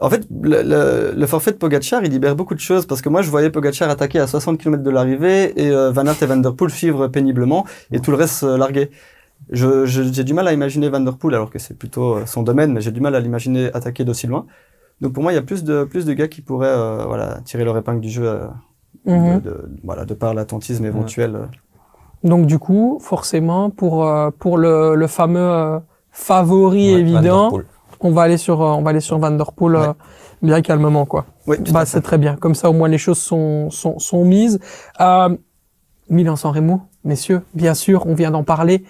[0.01, 3.09] En fait, le, le, le forfait de Pogacar, il libère beaucoup de choses parce que
[3.09, 6.27] moi, je voyais Pogacar attaquer à 60 km de l'arrivée et euh, Van Aert et
[6.27, 8.91] Van Der Poel suivre péniblement et tout le reste euh, larguer.
[9.51, 12.27] Je, je- j'ai du mal à imaginer Van Der Poel alors que c'est plutôt euh,
[12.27, 14.47] son domaine, mais j'ai du mal à l'imaginer attaquer d'aussi loin.
[15.01, 17.41] Donc pour moi, il y a plus de plus de gars qui pourraient euh, voilà
[17.45, 18.39] tirer leur épingle du jeu
[19.07, 21.49] de, de- voilà de par l'attentisme éventuel.
[22.25, 25.79] Donc du coup, forcément, pour euh, pour le, le fameux euh,
[26.11, 27.51] favori Ouais, évident,
[28.01, 29.87] on va aller sur euh, on va aller sur Van Der Poel Ouais.
[30.43, 31.27] bien calmement quoi.
[31.47, 32.37] Oui, Bah c'est très bien.
[32.37, 34.59] Comme ça au moins les choses sont sont, sont mises.
[35.01, 35.37] Euh,
[36.11, 38.85] Milan San Remo, messieurs, bien sûr, on vient d'en parler.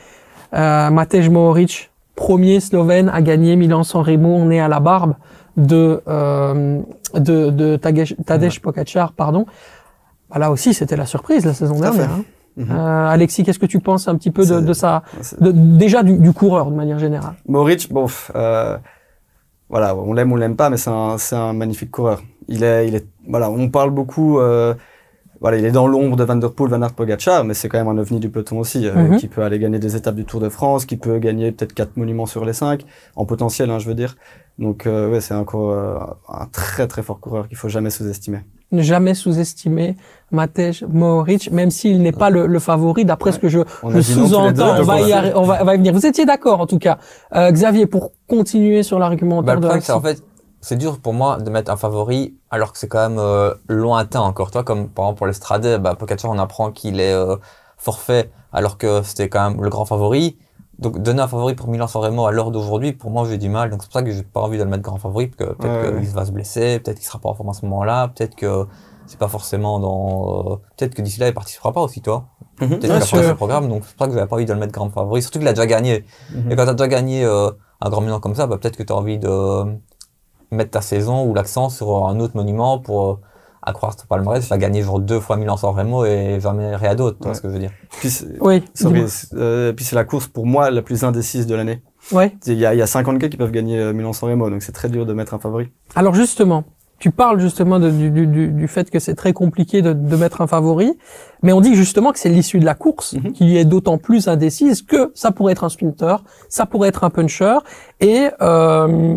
[0.53, 5.14] Euh, Matej Mohoric, premier Slovène à gagner Milan San Remo, on est à la barbe
[5.57, 6.81] de euh,
[7.14, 9.47] de, de Tadej, Pogacar, pardon.
[10.31, 12.11] Bah, là aussi, c'était la surprise la saison dernière.
[12.11, 12.25] hein.
[12.57, 12.69] Mhm.
[12.71, 14.73] Euh, Alexis, qu'est-ce que tu penses un petit peu de, de
[15.40, 18.79] de- déjà du, du coureur de manière générale Moritz, bon, euh,
[19.69, 22.23] voilà, on l'aime ou on l'aime pas, mais c'est un, un magnifique coureur.
[22.49, 24.75] Il est, il est, voilà, on parle beaucoup, euh,
[25.40, 27.79] voilà, il est dans l'ombre de Van der Poel, Van Aert, Pogacar, mais c'est quand
[27.79, 29.17] même un ovni du peloton aussi, euh, Mhm.
[29.17, 31.97] qui peut aller gagner des étapes du Tour de France, qui peut gagner peut-être quatre
[31.97, 32.85] monuments sur les cinq,
[33.17, 34.17] en potentiel, hein, je veux dire.
[34.59, 38.40] Donc, euh, ouais, c'est un, un très très fort coureur qu'il faut jamais sous-estimer.
[38.75, 39.97] Ne jamais sous-estimer
[40.31, 44.77] Matej Mohoric, même s'il n'est pas le, le favori, d'après ce que je, je sous-entends.
[44.81, 45.93] On, va y on, va, on va y venir.
[45.93, 46.99] Vous étiez d'accord, en tout cas.
[47.35, 50.23] Euh, Xavier, pour continuer sur Bah, l'argumentaire le de problème, en fait,
[50.61, 54.21] c'est dur pour moi de mettre un favori alors que c'est quand même euh, lointain
[54.21, 54.51] encore.
[54.51, 57.37] Toi, comme par exemple pour l'Estrade, bah, Pogacar, on apprend qu'il est euh,
[57.77, 60.37] forfait alors que c'était quand même le grand favori.
[60.79, 63.49] Donc donner un favori pour Milan San Remo à l'heure d'aujourd'hui, pour moi j'ai du
[63.49, 63.71] mal.
[63.71, 65.55] Donc c'est pour ça que j'ai pas envie de le mettre grand favori, parce que
[65.57, 66.15] peut-être Ouais, qu'il ouais.
[66.15, 68.67] va se blesser, peut-être qu'il sera pas en forme à ce moment-là, peut-être que
[69.07, 70.53] c'est pas forcément dans.
[70.53, 72.27] euh, peut-être que d'ici là il participera pas aussi, toi.
[72.61, 72.69] Mhm.
[72.69, 73.19] Peut-être Bien qu'il a sûr.
[73.19, 74.91] pas ce programme, donc c'est pour ça que j'avais pas envie de le mettre grand
[74.91, 75.23] favori.
[75.23, 76.05] Surtout qu'il a déjà gagné.
[76.35, 76.51] Mhm.
[76.53, 78.83] Et quand tu as déjà gagné euh, un grand monument comme ça, bah, peut-être que
[78.83, 79.65] tu as envie de
[80.51, 83.21] mettre ta saison ou l'accent sur un autre monument pour euh,
[83.66, 87.16] à croire ton palmarès, va gagner genre deux fois Milan-San Remo et jamais rien d'autre,
[87.18, 87.35] tu vois Ouais.
[87.37, 87.70] ce que je veux dire.
[88.00, 88.09] Puis
[88.40, 88.62] Oui.
[88.74, 89.09] sorry, dis-moi.
[89.09, 91.83] c'est- euh, puis c'est la course pour moi la plus indécise de l'année.
[92.12, 92.37] Ouais.
[92.46, 94.62] Il y a, il y a 50 gars qui peuvent gagner euh, Milan-San Remo, donc
[94.62, 95.68] c'est très dur de mettre un favori.
[95.94, 96.64] Alors justement,
[96.98, 100.16] tu parles justement de- du, du- du, du fait que c'est très compliqué de, de
[100.16, 100.92] mettre un favori,
[101.42, 103.33] mais on dit justement que c'est l'issue de la course Mhm.
[103.33, 107.11] qui est d'autant plus indécise que ça pourrait être un sprinter, ça pourrait être un
[107.11, 107.57] puncher,
[108.00, 109.16] et euh,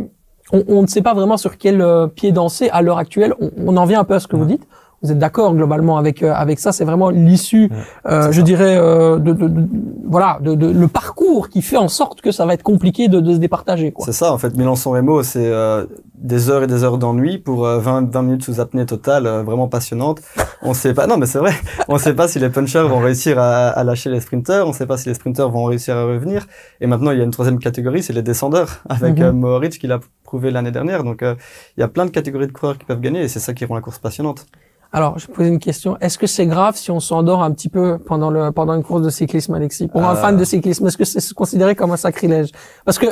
[0.51, 3.33] on, on ne sait pas vraiment sur quel euh, pied danser à l'heure actuelle.
[3.39, 4.67] On, on en vient un peu à ce que vous dites.
[5.03, 7.69] Vous êtes d'accord globalement avec euh, avec ça C'est vraiment l'issue,
[8.07, 9.67] euh, je dirais, euh, de, de- de-
[10.09, 13.19] voilà, de, de- le parcours qui fait en sorte que ça va être compliqué de,
[13.19, 13.91] de se départager.
[13.91, 14.05] Quoi.
[14.07, 17.67] C'est ça, en fait, Milan-San Remo, c'est euh, des heures et des heures d'ennui pour
[17.67, 20.19] euh, 20, 20 minutes sous apnée totale, euh, vraiment passionnante.
[20.63, 21.53] On sait pas, non mais c'est vrai,
[21.89, 24.87] on sait pas si les punchers vont réussir à, à lâcher les sprinters, on sait
[24.87, 26.47] pas si les sprinters vont réussir à revenir.
[26.81, 29.23] Et maintenant, il y a une troisième catégorie, c'est les descendeurs, avec Mhm.
[29.25, 31.03] euh, Mohoric qui l'a prouvé l'année dernière.
[31.03, 31.33] Donc, euh,
[31.75, 33.65] il y a plein de catégories de coureurs qui peuvent gagner et c'est ça qui
[33.65, 34.45] rend la course passionnante.
[34.93, 35.97] Alors, je vais poser une question.
[35.99, 39.01] Est-ce que c'est grave si on s'endort un petit peu pendant le pendant une course
[39.01, 39.87] de cyclisme, Alexis?
[39.87, 40.21] Pour un Euh.
[40.23, 42.49] fan de cyclisme, est-ce que c'est considéré comme un sacrilège?
[42.85, 43.07] Parce que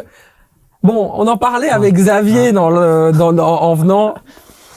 [0.83, 4.15] bon, on en parlait avec Xavier dans le dans, dans- en venant.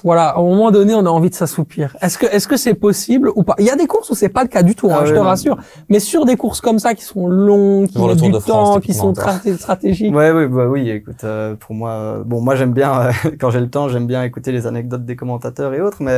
[0.05, 1.97] Voilà, à un moment donné, on a envie de s'assoupir.
[2.01, 3.55] Est-ce que est-ce que c'est possible ou pas?
[3.59, 5.13] Il y a des courses où c'est pas le cas du tout, hein, Ah je
[5.13, 5.25] te non.
[5.25, 5.57] rassure.
[5.89, 8.81] Mais sur des courses comme ça qui sont longues, qui Tour du de France, temps,
[8.81, 10.15] qui sont stratégiques.
[10.15, 13.51] Ouais, oui, bah oui, écoute, euh, pour moi, euh, bon, moi j'aime bien, euh, quand
[13.51, 16.17] j'ai le temps, j'aime bien écouter les anecdotes des commentateurs et autres, mais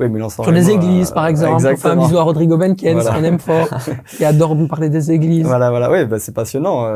[0.00, 1.54] oui, Milan-San Sur les églises, par exemple.
[1.54, 2.04] On fait un exactement.
[2.06, 2.74] bisou à Rodrigo Voilà.
[2.74, 3.68] qu'on aime fort,
[4.16, 5.46] qui adore nous parler des églises.
[5.46, 6.86] Voilà, voilà, oui, bah, c'est passionnant.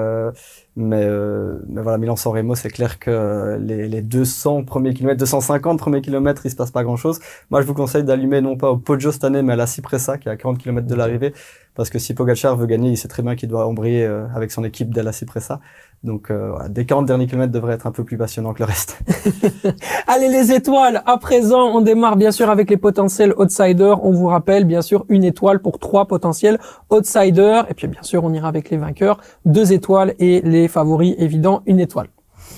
[0.78, 5.18] Mais, euh, mais voilà, Milan-San Remo, c'est clair que euh, les, les 200 premiers kilomètres,
[5.18, 7.18] 250 premiers kilomètres, il se passe pas grand-chose.
[7.50, 10.18] Moi, je vous conseille d'allumer non pas au Poggio cette année, mais à la Cipressa,
[10.18, 11.34] qui est à 40 km de l'arrivée,
[11.74, 14.52] parce que si Pogacar veut gagner, il sait très bien qu'il doit embrayer euh, avec
[14.52, 15.60] son équipe dès la Cipressa.
[16.04, 18.66] Donc, euh, voilà, des 40 derniers kilomètres devraient être un peu plus passionnants que le
[18.66, 18.98] reste.
[20.06, 24.04] Allez les étoiles, à présent on démarre bien sûr avec les potentiels outsiders.
[24.04, 26.58] On vous rappelle bien sûr une étoile pour trois potentiels
[26.90, 27.66] outsiders.
[27.68, 31.62] Et puis bien sûr on ira avec les vainqueurs, deux étoiles et les favoris évidents,
[31.66, 32.08] une étoile.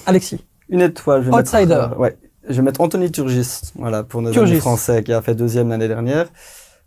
[0.06, 0.44] Alexis.
[0.68, 1.66] Une étoile, je vais Outsider.
[1.66, 2.16] mettre, euh, ouais,
[2.48, 4.52] je vais mettre Anthony Turgis, voilà, pour nos Turgis.
[4.52, 6.26] amis français, qui a fait deuxième l'année dernière.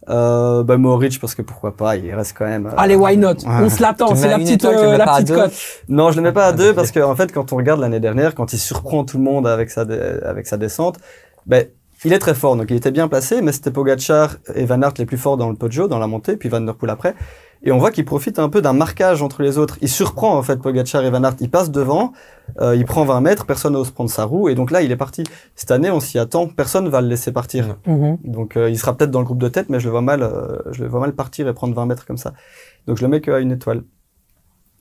[0.10, 0.76] Euh, bah,
[1.22, 2.68] parce que pourquoi pas, il reste quand même.
[2.68, 3.36] euh, Allez why not?
[3.46, 3.62] Ouais.
[3.62, 5.54] On se l'attend, c'est la petite, étoile, euh, la petite cote.
[5.88, 7.80] Non, je le mets pas à Ah, deux parce que en fait, quand on regarde
[7.80, 9.86] l'année dernière, quand il surprend tout le monde avec sa
[10.26, 10.98] avec sa descente,
[11.46, 11.66] ben
[12.06, 14.94] il est très fort, donc il était bien placé, mais c'était Pogacar et Van Aert
[14.98, 17.16] les plus forts dans le Poggio, dans la montée, puis Van der Poel après.
[17.66, 19.78] Et on voit qu'il profite un peu d'un marquage entre les autres.
[19.82, 21.36] Il surprend en fait Pogacar et Van Aert.
[21.40, 22.12] Il passe devant,
[22.60, 24.98] euh, il prend 20 mètres, personne n'ose prendre sa roue, et donc là il est
[24.98, 25.24] parti.
[25.56, 27.78] Cette année, on s'y attend, personne va le laisser partir.
[27.88, 28.18] Mhm.
[28.26, 30.24] Donc euh, il sera peut-être dans le groupe de tête, mais je le vois mal,
[30.24, 32.34] euh, je le vois mal partir et prendre 20 mètres comme ça.
[32.86, 33.84] Donc je le mets qu'à une étoile.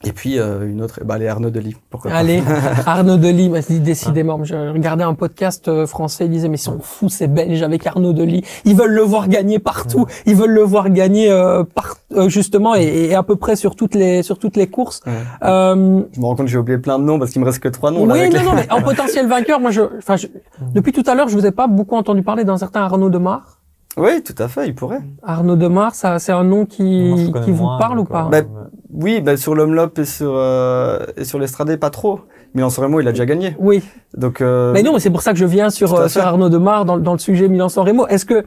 [0.05, 2.17] Et puis euh, une autre, bah les Arnaud Delis, pourquoi pas.
[2.17, 2.43] Allez,
[2.87, 4.43] Arnaud Delis m'a dit décidément.
[4.45, 7.87] Je regardais un podcast euh, français, il disait mais ils sont fous ces Belges avec
[7.87, 8.43] Arnaud Delis.
[8.65, 10.07] Ils veulent le voir gagner partout.
[10.27, 13.77] Ils veulent le voir gagner euh, par, euh, justement et, et à peu près sur
[13.77, 15.03] toutes les sur toutes les courses.
[15.07, 15.13] Ouais.
[15.45, 17.61] Euh, Je me rends compte que j'ai oublié plein de noms parce qu'il me reste
[17.61, 18.05] que trois noms.
[18.07, 20.27] là, oui, avec non, les- non, mais en potentiel vainqueur, moi, je, enfin, je-
[20.75, 23.59] depuis tout à l'heure, je vous ai pas beaucoup entendu parler d'un certain Arnaud Demar.
[23.97, 25.03] Oui, tout à fait, il pourrait.
[25.23, 28.49] Arnaud Demar, ça, c'est un nom qui, qui vous moins, parle ou pas euh, Bah,
[28.93, 32.21] Oui, bah, sur l'Omlop et sur euh, et sur l'Estradé, pas trop.
[32.55, 33.55] Milan San Remo, il a déjà gagné.
[33.59, 33.83] Oui,
[34.15, 36.23] Donc euh, mais non, mais c'est pour ça que je viens sur euh, sur.
[36.23, 38.07] Arnaud Demar dans, dans le sujet Milan-San Remo.
[38.09, 38.45] Est-ce que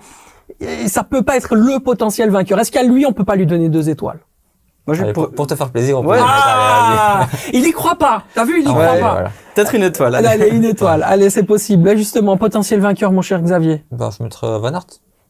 [0.88, 2.60] ça peut pas être le potentiel vainqueur?
[2.60, 4.20] Est-ce qu'à lui, on peut pas lui donner deux étoiles?
[4.88, 5.32] Moi, je allez, pour...
[5.32, 6.20] pour, te faire plaisir, on peut Ouais.
[6.22, 8.24] Ah, il y croit pas.
[8.36, 9.12] T'as vu, il y croit Ouais, pas.
[9.14, 9.32] voilà.
[9.56, 10.14] peut-être une étoile.
[10.14, 10.50] Allez, allez.
[10.50, 11.04] une étoile.
[11.04, 11.86] Allez, c'est possible.
[11.86, 13.84] Là, justement, potentiel vainqueur, mon cher Xavier.
[13.92, 14.86] Bah, je vais mettre euh, Van Aert.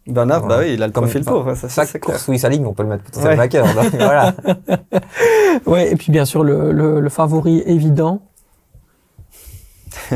[0.07, 0.65] Aert, bah Ouais.
[0.65, 1.45] oui, il a le Comme- profil pour.
[1.45, 3.35] ouais, ça, ça, Chaque course où il s'aligne, on peut le mettre potentiel Ouais.
[3.37, 3.65] vainqueur.
[3.73, 4.33] donc, voilà.
[5.65, 8.21] Ouais, et puis bien sûr le, le, le favori évident.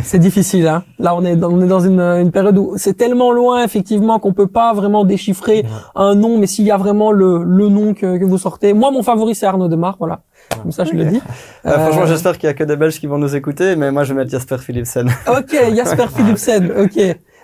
[0.03, 0.83] C'est difficile, hein.
[0.99, 4.19] Là, on est dans, on est dans une, une période où c'est tellement loin, effectivement,
[4.19, 5.69] qu'on peut pas vraiment déchiffrer Ouais.
[5.95, 6.37] un nom.
[6.37, 9.33] Mais s'il y a vraiment le, le nom que, que vous sortez, moi, mon favori
[9.35, 10.19] c'est Arnaud Demar, voilà.
[10.61, 11.21] Comme ça, je le dis.
[11.65, 13.91] Euh, franchement, Euh, j'espère qu'il y a que des Belges qui vont nous écouter, mais
[13.91, 15.09] moi, je vais mettre Jasper Philipsen.
[15.27, 16.71] Ok, Jasper Philipsen.
[16.77, 16.99] Ok,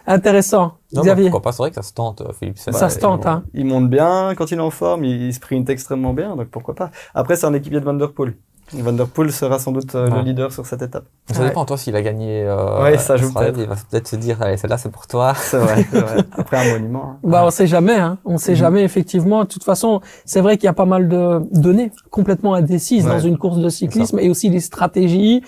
[0.06, 0.74] intéressant.
[0.96, 2.58] Non, bah, Xavier, pourquoi pas, c'est vrai que ça se tente, euh, Philippe.
[2.58, 3.44] ça bah, se tente, hein.
[3.54, 6.74] il monte bien quand il est en forme, il, il sprint extrêmement bien, donc pourquoi
[6.76, 6.90] pas.
[7.14, 8.36] Après, c'est un équipier de Van der Poel.
[8.74, 10.16] Van der Poel sera sans doute euh, Ouais.
[10.18, 11.04] le leader sur cette étape.
[11.32, 11.50] Ça Ouais.
[11.50, 12.42] dépend, toi, s'il a gagné.
[12.44, 13.60] Euh, Ouais, ça joue peut-être.
[13.60, 15.34] Il va peut-être se dire, allez, celle-là, c'est pour toi.
[15.36, 16.18] C'est vrai, c'est vrai.
[16.32, 17.12] Après un monument.
[17.12, 17.18] hein.
[17.24, 18.18] Bah, on sait jamais, hein.
[18.26, 18.58] On sait Mhm.
[18.58, 19.44] jamais, effectivement.
[19.44, 23.12] De toute façon, c'est vrai qu'il y a pas mal de données complètement indécises Ouais.
[23.12, 25.44] dans une course de cyclisme et aussi les stratégies.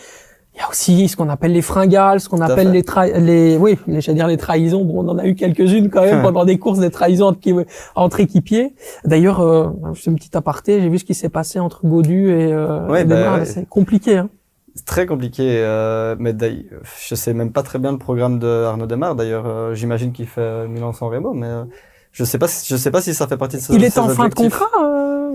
[0.57, 3.57] Il y a aussi ce qu'on appelle les fringales, ce qu'on appelle les tra- les,
[3.57, 4.83] oui, les, j'allais dire les trahisons.
[4.83, 7.53] Bon, on en a eu quelques-unes quand même pendant des courses, des trahisons entre, qui-
[7.95, 8.73] entre équipiers.
[9.05, 12.51] D'ailleurs, euh, c'est une petite aparté, j'ai vu ce qui s'est passé entre Godu et,
[12.51, 13.45] euh, Ouais, et bah, ouais.
[13.45, 14.29] C'est compliqué, hein.
[14.73, 16.35] C'est très compliqué, euh, mais
[17.07, 19.15] je sais même pas très bien le programme de Arnaud Demar.
[19.15, 21.63] D'ailleurs, euh, j'imagine qu'il fait Milan-San Remo, mais euh,
[22.11, 23.99] je sais pas, si- je sais pas si ça fait partie de ses Il ses
[23.99, 24.65] en fin de contrat.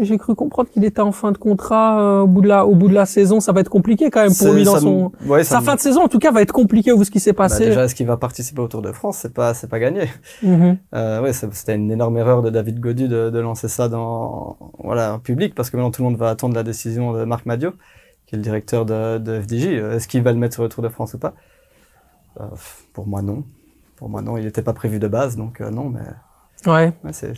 [0.01, 2.75] J'ai cru comprendre qu'il était en fin de contrat euh, au bout de la au
[2.75, 3.41] bout de la saison.
[3.41, 6.03] Ça va être compliqué quand même pour lui dans son ouais, sa fin de saison.
[6.03, 7.67] En tout cas, va être compliqué au vu ce qui s'est bah, passé.
[7.67, 9.19] déjà, est-ce qu'il va participer au Tour de France?
[9.23, 10.09] C'est pas, c'est pas gagné.
[10.45, 14.57] Euh, ouais, c'est- c'était une énorme erreur de David Godu de, de lancer ça dans,
[14.83, 17.47] voilà, en public, parce que maintenant tout le monde va attendre la décision de Marc
[17.47, 17.73] Madio,
[18.27, 19.67] qui est le directeur de, de FDJ.
[19.67, 21.35] Est-ce qu'il va le mettre sur le Tour de France ou pas?
[22.41, 22.45] Euh,
[22.93, 23.45] Pour moi, non.
[23.97, 24.37] Pour moi, non.
[24.37, 26.01] Il n'était pas prévu de base, donc non, mais
[26.71, 26.93] Ouais.
[27.05, 27.33] ouais, c'est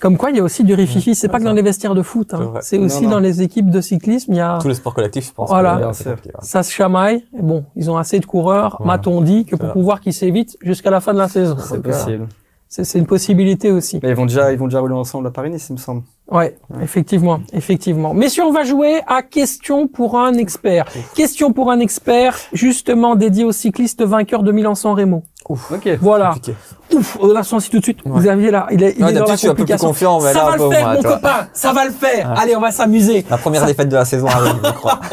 [0.00, 1.14] Comme quoi, il y a aussi du rififi.
[1.14, 2.28] C'est pas que dans les vestiaires de foot.
[2.30, 2.52] C'est Hein.
[2.62, 3.10] C'est aussi non.
[3.10, 4.32] dans les équipes de cyclisme.
[4.32, 5.48] Il y a Tous les sports collectifs, je pense.
[5.48, 5.92] Voilà.
[6.40, 7.24] ça se chamaille.
[7.36, 8.76] Et bon, ils ont assez de coureurs.
[8.78, 8.94] Voilà.
[8.94, 11.56] M'a-t-on dit que pour pouvoir qu'ils s'évitent jusqu'à la fin de la saison.
[11.58, 12.28] c'est euh, possible.
[12.68, 13.98] C'est c'est une possibilité aussi.
[14.02, 16.02] Mais ils vont déjà, ils vont déjà rouler ensemble à Paris-Nice, il me semble.
[16.30, 18.14] Ouais, effectivement, effectivement.
[18.14, 20.84] Messieurs, on va jouer à question pour un expert.
[21.14, 25.24] Question pour un expert, justement dédié aux cyclistes vainqueurs de Milan-San Remo.
[25.48, 25.88] Ok.
[26.00, 26.26] Voilà.
[26.28, 26.54] Compliqué.
[26.94, 27.98] Ouf, on l'a senti tout de suite.
[28.04, 28.20] Ouais.
[28.20, 29.88] Xavier là, il est, il Ouais, est dans la suis un peu plus complication.
[29.88, 31.48] confiant, mais ça là, va le faire, mon copain.
[31.52, 32.30] Ça va le faire.
[32.30, 32.34] Ouais.
[32.42, 33.24] Allez, on va s'amuser.
[33.30, 35.00] La première défaite de la saison arrive, je crois.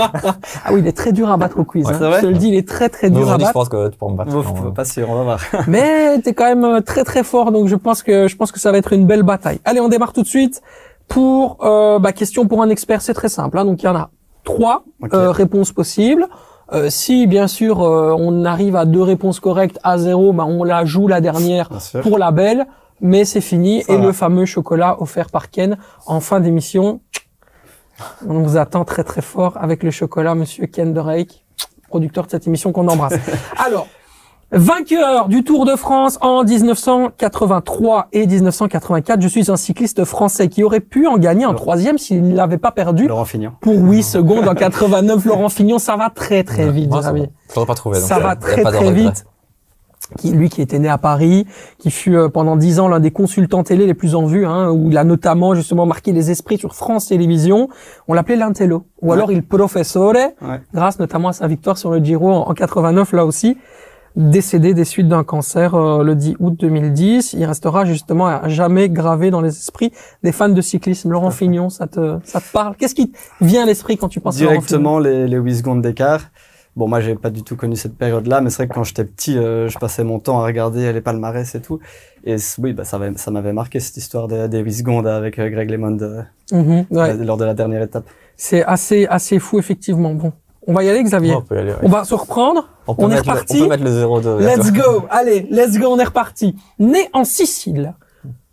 [0.65, 1.85] Ah oui, il est très dur à battre au quiz.
[1.85, 1.97] Ouais, hein.
[1.99, 3.47] c'est vrai Je te le dis, il est très très Mais dur à Aujourd'hui, je
[3.47, 3.53] battre.
[3.53, 4.35] pense que tu pourras me battre.
[4.35, 5.39] Ouf, non, pas sûr, on va voir.
[5.67, 8.59] Mais t'es quand même euh, très très fort, donc je pense que je pense que
[8.59, 9.59] ça va être une belle bataille.
[9.65, 10.61] Allez, on démarre tout de suite
[11.07, 13.01] pour euh, bah, question pour un expert.
[13.01, 13.57] C'est très simple.
[13.57, 14.09] Hein, donc il y en a
[14.43, 16.27] trois euh, réponses possibles.
[16.73, 20.63] Euh, si bien sûr euh, on arrive à deux réponses correctes à zéro, bah, on
[20.63, 21.69] la joue la dernière
[22.01, 22.65] pour la belle.
[22.99, 24.05] Mais c'est fini Ça et va.
[24.05, 26.99] le fameux chocolat offert par Ken en fin d'émission.
[28.27, 31.45] On vous attend très très fort avec le chocolat, Monsieur Ken Reyck,
[31.89, 33.13] producteur de cette émission qu'on embrasse.
[33.57, 33.87] Alors,
[34.51, 40.63] vainqueur du Tour de France en 1983 et 1984, je suis un cycliste français qui
[40.63, 43.51] aurait pu en gagner un troisième s'il n'avait pas perdu Laurent Fignon.
[43.61, 45.25] pour 8 secondes en 89.
[45.25, 47.29] Laurent Fignon, ça va très très vite, Moi, ça Xavier.
[47.55, 47.65] va.
[47.65, 47.99] Pas trouvé.
[47.99, 49.25] donc, Ça euh, va très très vite.
[50.17, 51.45] Qui, lui qui était né à Paris,
[51.79, 54.69] qui fut euh, pendant dix ans l'un des consultants télé les plus en vue, hein,
[54.71, 57.67] où il a notamment justement marqué les esprits sur France Télévisions.
[58.07, 59.15] On l'appelait l'Intello, ou Ouais.
[59.15, 60.61] alors il Professore, Ouais.
[60.73, 63.57] grâce notamment à sa victoire sur le Giro en, en 89 là aussi.
[64.17, 68.89] Décédé des suites d'un cancer euh, le 10 août 2010, il restera justement à jamais
[68.89, 69.91] gravé dans les esprits
[70.23, 71.11] des fans de cyclisme.
[71.11, 74.19] Laurent Fignon, ça te ça te parle Qu'est-ce qui te vient à l'esprit quand tu
[74.19, 76.21] penses à Laurent Fignon Directement les, les 8 secondes d'écart.
[76.75, 79.03] Bon, moi, j'ai pas du tout connu cette période-là, mais c'est vrai que quand j'étais
[79.03, 81.79] petit, euh, je passais mon temps à regarder les palmarès et tout.
[82.23, 85.49] Et oui, bah, ça, ça m'avait marqué cette histoire des, des 8 secondes avec euh,
[85.49, 87.17] Greg LeMond euh, Mhm, ouais.
[87.17, 88.05] lors de la dernière étape.
[88.35, 90.13] C'est assez assez fou effectivement.
[90.13, 90.31] Bon,
[90.67, 91.33] on va y aller Xavier.
[91.35, 91.77] On peut y aller, ouais.
[91.83, 92.67] On va se reprendre.
[92.87, 93.57] On peut on est mettre le- reparti.
[93.57, 94.39] On peut mettre le 0-2.
[94.39, 95.05] Let's go.
[95.09, 96.55] Allez, let's go, on est reparti.
[96.79, 97.93] Né en Sicile,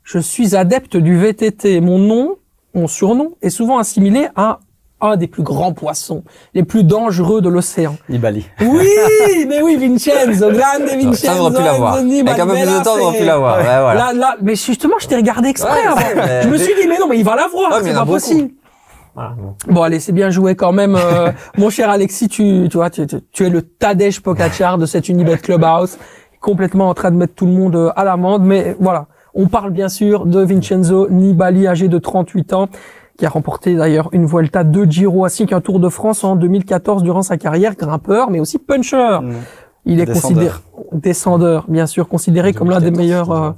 [0.03, 1.81] je suis adepte du VTT.
[1.81, 2.37] Mon nom,
[2.75, 4.61] mon surnom, est souvent assimilé à
[5.01, 6.25] un des plus grands poissons,
[6.55, 7.97] les plus dangereux de l'océan.
[8.09, 8.47] Ibali.
[8.63, 8.89] Oui,
[9.49, 11.13] mais oui, Vincenzo, grande Vincenzo.
[11.15, 11.95] Ça, j'aurais pu l'avoir.
[11.95, 13.59] Avec un peu plus de temps, j'aurais pu l'avoir.
[13.59, 13.95] Ouais, voilà.
[13.95, 16.01] Là, là, mais justement, je t'ai regardé exprès Ouais, avant.
[16.17, 18.13] mais- Je me suis dit, mais non, mais il va l'avoir, Ouais, c'est pas beaucoup.
[18.13, 18.51] possible.
[19.15, 19.35] Voilà,
[19.69, 19.83] bon.
[19.83, 20.97] Allez, c'est bien joué quand même.
[20.97, 24.87] euh, mon cher Alexis, tu, tu vois, tu, tu- tu es le Tadej Pogacar de
[24.87, 25.99] cette Unibet Clubhouse,
[26.41, 28.43] complètement en train de mettre tout le monde euh, à l'amende.
[28.45, 32.69] Mais voilà, on parle bien sûr de Vincenzo Nibali, âgé de 38 ans,
[33.17, 37.03] qui a remporté d'ailleurs une Vuelta de Giro ainsi qu'un Tour de France en 2014
[37.05, 39.19] durant sa carrière, grimpeur, mais aussi puncher.
[39.23, 39.33] Mm.
[39.87, 40.23] Il est Descendeur.
[40.23, 40.55] considéré
[40.93, 43.31] descendeur, bien sûr, considéré comme l'un des 2014, meilleurs.
[43.45, 43.51] euh.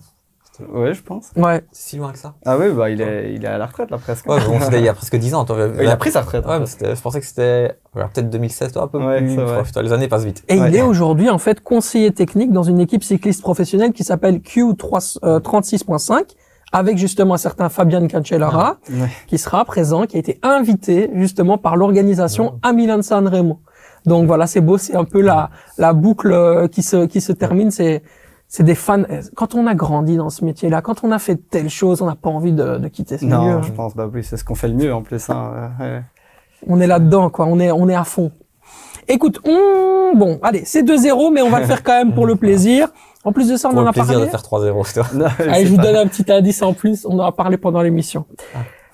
[0.73, 1.31] Ouais, je pense.
[1.37, 3.67] ouais, C'est si loin que ça Ah oui, bah, il est, il est à la
[3.67, 4.27] retraite, là, presque.
[4.29, 5.45] Ouais, bon, c'était il y a presque 10 ans.
[5.45, 5.57] toi.
[5.81, 6.47] il a pris sa retraite.
[6.47, 9.35] Ouais, mais je pensais que c'était peut-être 2016, toi, un peu Ouais, plus.
[9.35, 9.63] c'est vrai.
[9.63, 10.45] Putain, les années passent vite.
[10.49, 10.69] Et Ouais.
[10.71, 16.35] il est aujourd'hui en fait conseiller technique dans une équipe cycliste professionnelle qui s'appelle Q36.5
[16.73, 19.09] avec justement un certain Fabian Cancellara Ouais.
[19.29, 23.61] qui sera présent, qui a été invité justement par l'organisation à Milan San Remo.
[24.05, 27.33] Donc voilà, c'est beau, c'est un peu la la boucle euh, qui se qui se
[27.33, 27.71] termine.
[27.71, 28.03] C'est
[28.49, 29.03] c'est des fans.
[29.35, 32.15] Quand on a grandi dans ce métier-là, quand on a fait telle chose, on n'a
[32.15, 33.37] pas envie de, de quitter ce milieu.
[33.37, 35.71] Non, je pense, bah oui, c'est ce qu'on fait le mieux, en plus, hein.
[35.81, 36.03] ouais, ouais.
[36.69, 37.47] On est là-dedans, quoi.
[37.47, 38.33] On est, on est à fond.
[39.09, 40.17] Écoute, on...
[40.17, 42.89] bon, allez, c'est 2-0, mais on va le faire quand même pour le plaisir.
[43.25, 44.27] En plus de ça, on Pour en le a plaisir parlé.
[44.27, 45.07] de faire 3-0, c'est toi.
[45.15, 47.05] Non, Allez, c'est je vous pas- donne un petit indice en plus.
[47.09, 48.25] On en a parlé pendant l'émission.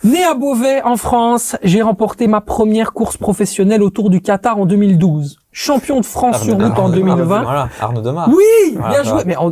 [0.05, 4.59] Né à Beauvais, en France, j'ai remporté ma première course professionnelle au Tour du Qatar
[4.59, 5.39] en 2012.
[5.53, 7.43] Champion de France Arnaud sur route en Arnaud Demar, 2020.
[7.43, 8.29] Voilà, Arnaud Demar.
[8.29, 9.23] Oui, Voilà, bien joué.
[9.27, 9.51] Mais on,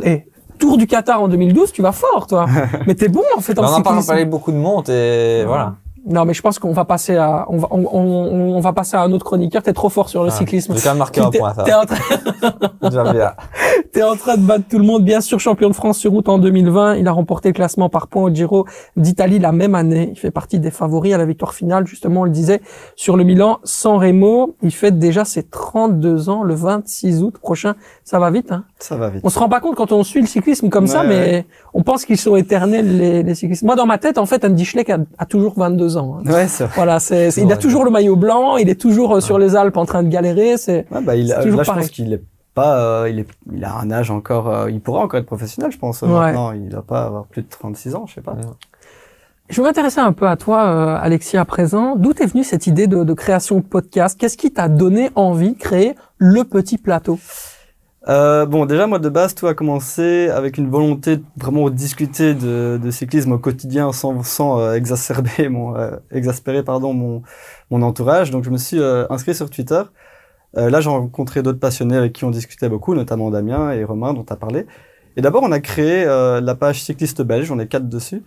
[0.57, 2.45] Tour du Qatar en 2012, tu vas fort, toi.
[2.87, 4.07] mais t'es bon, en fait, en on en parle cyclisme.
[4.07, 5.75] parlé beaucoup de monde et voilà.
[6.07, 8.97] Non, mais je pense qu'on va passer à, on va, on, on- on va passer
[8.97, 9.61] à un autre chroniqueur.
[9.61, 10.73] T'es trop fort sur le Ah, cyclisme.
[10.75, 11.63] J'ai quand même marqué un point, ça.
[11.63, 12.53] t'es en train-.
[13.91, 15.03] T'es en train de battre tout le monde.
[15.03, 16.95] Bien sûr, champion de France sur route en 2020.
[16.95, 20.09] Il a remporté le classement par points au Giro d'Italie la même année.
[20.13, 21.85] Il fait partie des favoris à la victoire finale.
[21.85, 22.61] Justement, on le disait,
[22.95, 24.55] sur le Milan San Remo.
[24.61, 27.75] Il fête déjà ses 32 ans le 26 août prochain.
[28.03, 28.63] Ça va vite, hein?
[28.79, 29.21] Ça va vite.
[29.23, 31.45] On se rend pas compte quand on suit le cyclisme comme ça, mais ouais.
[31.73, 33.63] on pense qu'ils sont éternels, les, les cyclistes.
[33.63, 36.19] Moi, dans ma tête, en fait, Andy Schleck a, a toujours 22 ans.
[36.25, 36.29] hein.
[36.31, 36.65] Ouais, c'est.
[36.75, 39.55] Voilà, c'est, c'est- il a toujours le maillot blanc, il est toujours euh, sur les
[39.55, 40.57] Alpes en train de galérer.
[40.57, 42.23] C'est Ouais, bah, il, C'est a- toujours là, je pense qu'il est
[42.53, 45.71] pas, euh, il est, il a un âge encore, euh, il pourra encore être professionnel,
[45.71, 46.03] je pense.
[46.03, 46.13] euh, Ouais.
[46.33, 48.33] Maintenant, il doit pas avoir plus de 36 ans, je sais pas.
[48.33, 48.41] Ouais.
[49.49, 51.95] Je veux m'intéresser un peu à toi, euh, Alexis, à présent.
[51.97, 54.17] D'où est venue cette idée de, de création de podcast?
[54.19, 57.19] Qu'est-ce qui t'a donné envie de créer le petit plateau?
[58.07, 62.33] Euh, bon, déjà, moi, de base, tout a commencé avec une volonté de vraiment discuter
[62.33, 67.21] de, de cyclisme au quotidien sans, sans euh, exacerber mon, euh, exaspérer, pardon, mon,
[67.69, 68.31] mon entourage.
[68.31, 69.83] Donc, je me suis euh, inscrit sur Twitter.
[70.57, 74.13] Euh, là, j'ai rencontré d'autres passionnés avec qui on discutait beaucoup, notamment Damien et Romain,
[74.13, 74.65] dont tu as parlé.
[75.15, 78.23] Et d'abord, on a créé la page cycliste belge, on est quatre dessus.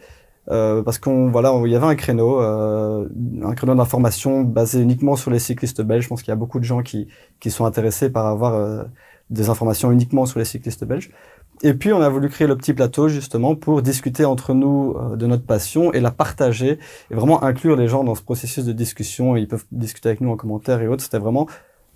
[0.50, 3.08] Euh, parce qu'on voilà, il y avait un créneau, euh,
[3.42, 6.04] un créneau d'information basé uniquement sur les cyclistes belges.
[6.04, 7.08] Je pense qu'il y a beaucoup de gens qui
[7.40, 8.84] qui sont intéressés par avoir euh,
[9.30, 11.10] des informations uniquement sur les cyclistes belges.
[11.62, 15.16] Et puis on a voulu créer le petit plateau justement pour discuter entre nous euh,
[15.16, 16.78] de notre passion et la partager
[17.10, 19.36] et vraiment inclure les gens dans ce processus de discussion.
[19.36, 21.02] Ils peuvent discuter avec nous en commentaire et autres.
[21.02, 21.46] C'était vraiment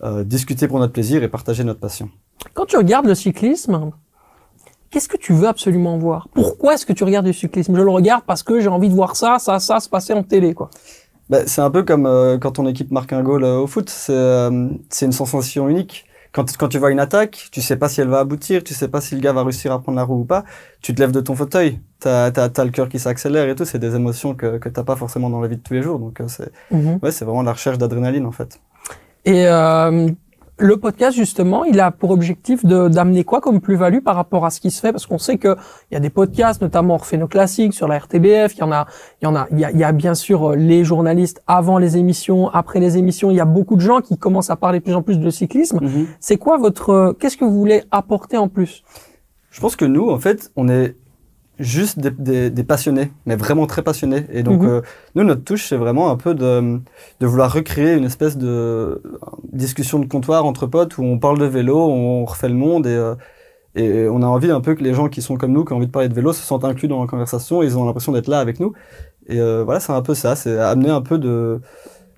[0.02, 2.08] euh, discuter pour notre plaisir et partager notre passion.
[2.54, 3.90] Quand tu regardes le cyclisme,
[4.90, 6.28] qu'est-ce que tu veux absolument voir?
[6.32, 7.76] Pourquoi est-ce que tu regardes le cyclisme?
[7.76, 10.22] Je le regarde parce que j'ai envie de voir ça, ça, ça se passer en
[10.22, 10.70] télé, quoi.
[11.28, 13.90] Bah, c'est un peu comme euh, quand ton équipe marque un goal au foot.
[13.90, 14.48] C'est
[14.88, 16.06] c'est une sensation unique.
[16.32, 18.88] Quand, quand tu vois une attaque, tu sais pas si elle va aboutir, tu sais
[18.88, 20.44] pas si le gars va réussir à prendre la roue ou pas.
[20.82, 23.64] Tu te lèves de ton fauteuil, t'as as, as le cœur qui s'accélère et tout.
[23.64, 25.98] C'est des émotions que que t'as pas forcément dans la vie de tous les jours.
[25.98, 26.50] Donc euh, c'est
[27.02, 28.60] ouais, c'est vraiment la recherche d'adrénaline en fait.
[29.24, 30.08] Et euh,
[30.58, 34.50] le podcast, justement, il a pour objectif de- d'amener quoi comme plus-value par rapport à
[34.50, 34.92] ce qui se fait?
[34.92, 35.56] Parce qu'on sait que
[35.90, 38.54] il y a des podcasts, notamment nos classiques sur la RTBF.
[38.56, 38.86] Il y en a,
[39.22, 41.42] il y en a, il y a, il y a bien sûr euh, les journalistes
[41.46, 43.30] avant les émissions, après les émissions.
[43.30, 45.30] Il y a beaucoup de gens qui commencent à parler de plus en plus de
[45.30, 45.80] cyclisme.
[46.20, 48.82] C'est quoi votre, euh, qu'est-ce que vous voulez apporter en plus?
[49.50, 50.94] Je pense que nous, en fait, on est
[51.58, 54.26] juste des, des, des passionnés, mais vraiment très passionnés.
[54.32, 54.68] Et donc, Mhm.
[54.68, 54.80] euh,
[55.14, 56.80] nous, notre touche, c'est vraiment un peu de,
[57.20, 59.02] de vouloir recréer une espèce de euh,
[59.52, 62.90] discussion de comptoir entre potes où on parle de vélo, on refait le monde et,
[62.90, 63.14] euh,
[63.74, 65.76] et on a envie un peu que les gens qui sont comme nous, qui ont
[65.76, 67.62] envie de parler de vélo, se sentent inclus dans la conversation.
[67.62, 68.72] Ils ont l'impression d'être là avec nous.
[69.28, 71.60] Et euh, voilà, c'est un peu ça, c'est amener un peu de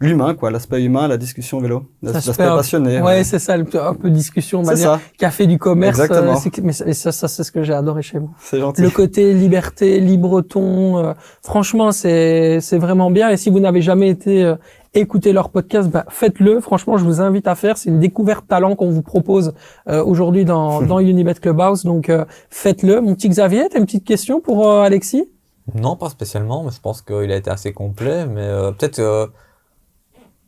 [0.00, 3.00] l'humain, quoi, l'aspect humain, la discussion vélo, l'aspect passionné.
[3.02, 5.98] Ouais, c'est ça, un peu discussion, de c'est manière ça, café du commerce.
[6.00, 6.32] Exactement.
[6.32, 8.30] euh, c'est- mais ça, ça, ça, c'est ce que j'ai adoré chez vous.
[8.40, 8.82] c'est gentil.
[8.82, 13.28] Le côté liberté, libre ton, euh, franchement, c'est c'est vraiment bien.
[13.30, 14.56] Et si vous n'avez jamais été euh,
[14.94, 16.60] écouter leur podcast, bah, faites-le.
[16.60, 17.76] Franchement, je vous invite à faire.
[17.78, 19.52] C'est une découverte talent qu'on vous propose
[19.88, 21.84] euh, aujourd'hui dans dans Unibet Clubhouse.
[21.84, 23.00] Donc euh, faites-le.
[23.02, 25.28] Mon petit Xavier, t'as une petite question pour euh, Alexis?
[25.74, 28.26] Non, pas spécialement, mais je pense qu'il a été assez complet.
[28.26, 29.26] Mais euh, peut-être, euh,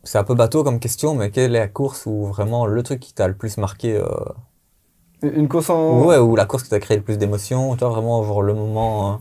[0.03, 2.99] c'est un peu bateau comme question, mais quelle est la course où vraiment le truc
[2.99, 4.05] qui t'a le plus marqué euh,
[5.21, 6.03] Une course en...
[6.05, 9.13] Ouais, ou la course qui t'a créé le plus d'émotions, toi vraiment, genre le moment.
[9.13, 9.15] euh,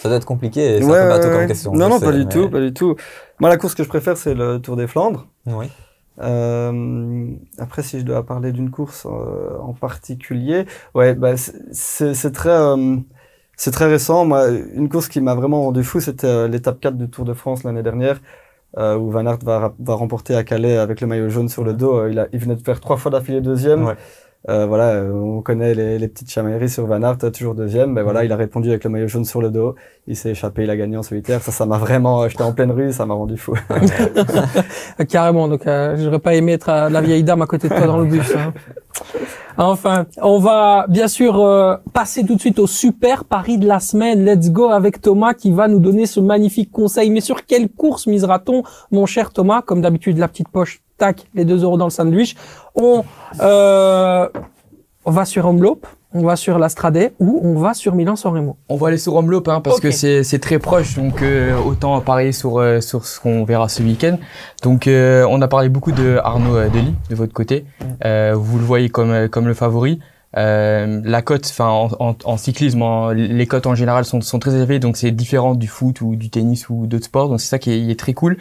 [0.00, 1.72] ça doit être compliqué, c'est Ouais, un peu bateau ouais, comme question.
[1.72, 2.96] Non, non, sais, pas du mais- tout, pas du tout.
[3.38, 5.26] Moi, la course que je préfère, c'est le Tour des Flandres.
[5.46, 5.66] Oui.
[6.20, 7.26] Euh,
[7.58, 12.96] après, si je dois parler d'une course euh, en particulier, ouais, bah, c'est- très, euh,
[13.56, 14.24] c'est très récent.
[14.24, 17.62] Moi, une course qui m'a vraiment rendu fou, c'était l'étape 4 du Tour de France
[17.64, 18.20] l'année dernière,
[18.78, 21.74] euh, où Van Aert va, va remporter à Calais avec le maillot jaune sur le
[21.74, 21.98] dos.
[21.98, 23.86] Euh, Il, a, il venait de faire trois fois d'affilée deuxième.
[23.86, 23.94] Ouais.
[24.48, 27.94] Euh, voilà, euh, on connaît les, les petites chamailleries sur Van Aert, toujours deuxième.
[27.94, 29.74] Ben voilà, il a répondu avec le maillot jaune sur le dos.
[30.06, 31.42] Il s'est échappé, il a gagné en solitaire.
[31.42, 33.54] Ça, ça m'a vraiment, euh, j'étais en pleine rue, ça m'a rendu fou.
[35.08, 35.46] Carrément.
[35.46, 38.06] Donc, euh, j'aurais pas aimé être la vieille dame à côté de toi dans le
[38.06, 38.34] bus.
[38.34, 38.54] hein.
[39.62, 43.78] Enfin, on va bien sûr euh, passer tout de suite au super pari de la
[43.78, 44.24] semaine.
[44.24, 47.10] Let's go avec Thomas qui va nous donner ce magnifique conseil.
[47.10, 49.60] Mais sur quelle course misera-t-on, mon cher Thomas?
[49.60, 52.36] Comme d'habitude, la petite poche, tac, les 2 euros dans le sandwich.
[52.74, 53.04] On,
[53.42, 54.28] euh,
[55.04, 58.56] va sur Homelope, on va sur l'Astradé ou on va sur Milan-San Remo.
[58.68, 62.00] On va aller sur Omloop hein, parce que c'est c'est très proche, donc euh, autant
[62.00, 64.18] parier sur euh, sur ce qu'on verra ce week-end.
[64.62, 67.64] Donc euh, on a parlé beaucoup de Arnaud euh, Delis de votre côté.
[68.04, 70.00] Euh, vous le voyez comme euh, comme le favori.
[70.36, 74.38] Euh, la cote, enfin en, en, en cyclisme, en- les cotes en général sont, sont
[74.38, 77.28] très élevées, donc c'est différent du foot ou du tennis ou d'autres sports.
[77.28, 78.36] Donc c'est ça qui est, est très cool.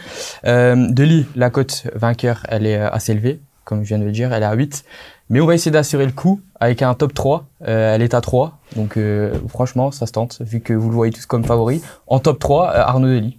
[0.45, 4.33] Euh, Delis, la cote vainqueur, elle est assez élevée, comme je viens de le dire,
[4.33, 4.83] elle est à 8.
[5.29, 7.45] Mais on va essayer d'assurer le coup avec un top 3.
[7.67, 8.57] Euh, elle est à 3.
[8.75, 11.81] Donc euh, franchement, ça se tente, vu que vous le voyez tous comme favori.
[12.07, 13.37] En top 3, euh, Arnaud Delis.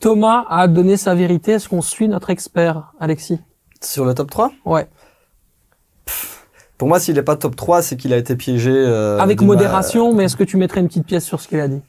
[0.00, 1.52] Thomas a donné sa vérité.
[1.52, 3.38] Est-ce qu'on suit notre expert, Alexis?
[3.80, 4.50] Sur le top 3?
[4.64, 4.88] Ouais.
[6.78, 8.72] Pour moi, s'il est pas top 3, c'est qu'il a été piégé.
[8.72, 11.60] euh, Avec ma- modération, mais est-ce que tu mettrais une petite pièce sur ce qu'il
[11.60, 11.82] a dit?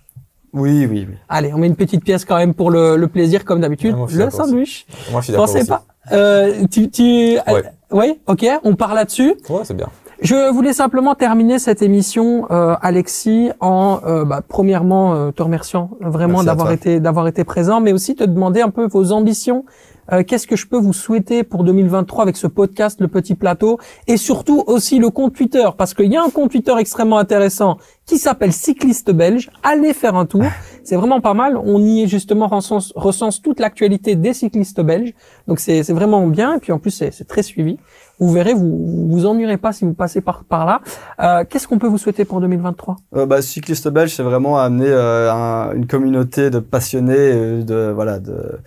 [0.53, 1.15] Oui, oui, oui.
[1.29, 3.95] Allez, on met une petite pièce quand même pour le, le plaisir, comme d'habitude.
[4.13, 4.85] Le sandwich.
[5.09, 5.69] Moi, je suis d'accord Pensez aussi.
[5.69, 5.85] pas.
[6.11, 7.63] Euh, tu, tu, Ouais.
[7.91, 9.35] ouais, ok, on part là-dessus.
[9.49, 9.87] Ouais, c'est bien.
[10.21, 15.89] Je voulais simplement terminer cette émission, euh, Alexis, en euh, bah, premièrement euh, te remerciant
[15.99, 19.65] vraiment d'avoir été d'avoir été présent, mais aussi te demander un peu vos ambitions.
[20.13, 23.79] Euh, Qu'est-ce que je peux vous souhaiter pour 2023 avec ce podcast, le Petit Plateau,
[24.07, 27.77] et surtout aussi le compte Twitter, parce qu'il y a un compte Twitter extrêmement intéressant
[28.05, 29.49] qui s'appelle Cycliste Belge.
[29.63, 30.43] Allez faire un tour,
[30.83, 31.57] c'est vraiment pas mal.
[31.57, 35.13] On y est justement recense, recense toute l'actualité des cyclistes belges,
[35.47, 36.55] donc c'est vraiment bien.
[36.55, 37.77] Et puis en plus c'est très suivi.
[38.19, 40.81] Vous verrez, vous vous ennuierez pas si vous passez par par là.
[41.23, 44.85] Euh, Qu'est-ce qu'on peut vous souhaiter pour 2023 Euh, bah, cycliste belge, c'est vraiment amener
[44.89, 48.59] euh, un- une communauté de passionnés, euh, de voilà, de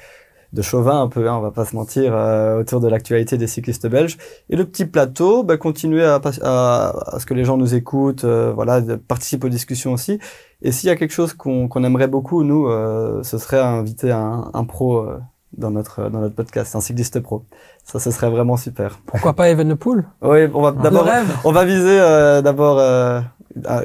[0.55, 3.49] de chauvin un peu, hein, on va pas se mentir, euh, autour de l'actualité des
[3.49, 4.17] cyclistes belges.
[4.49, 8.25] Et le petit plateau, bah, continuer à, à, à ce que les gens nous écoutent,
[8.25, 10.21] euh, voilà, de participer aux discussions aussi.
[10.63, 14.13] Et s'il y a quelque chose qu'on qu'on aimerait beaucoup, nous, euh, ce serait inviter
[14.13, 15.19] un, un pro euh,
[15.59, 17.45] dans notre dans notre podcast, un cycliste pro.
[17.85, 18.99] Ça, ce serait vraiment super.
[19.07, 20.05] Pourquoi pas Evenepoel?
[20.23, 21.07] Oui, on va d'abord,
[21.45, 23.21] on va viser euh, d'abord euh,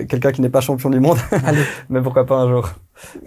[0.07, 1.61] quelqu'un qui n'est pas champion du monde, Allez.
[1.89, 2.69] mais pourquoi pas un jour.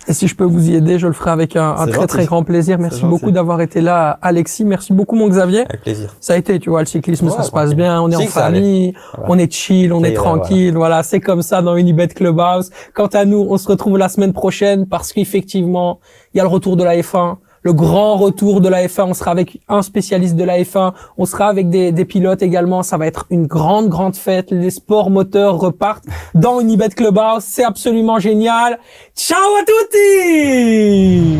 [0.07, 2.07] Et si je peux vous y aider, je le ferai avec un, très gentil.
[2.07, 2.79] très grand plaisir.
[2.79, 4.65] Merci beaucoup d'avoir été là, Alexis.
[4.65, 5.61] Merci beaucoup, mon Xavier.
[5.61, 6.15] Avec plaisir.
[6.21, 8.01] Ça a été, tu vois, le cyclisme, Ouais, ça se passe bien.
[8.03, 9.31] On est en famille, Voilà.
[9.33, 10.75] on est chill, on est tranquille.
[10.75, 12.71] Voilà, c'est comme ça dans Unibet Clubhouse.
[12.95, 16.01] Quant à nous, on se retrouve la semaine prochaine parce qu'effectivement,
[16.35, 17.37] il y a le retour de la F1.
[17.63, 21.27] Le grand retour de la F1, on sera avec un spécialiste de la F1, on
[21.27, 25.59] sera avec des, pilotes également, ça va être une grande, grande fête, les sports moteurs
[25.59, 26.05] repartent
[26.35, 28.81] dans Unibet Clubhouse, c'est absolument génial.
[29.15, 31.39] Ciao à tutti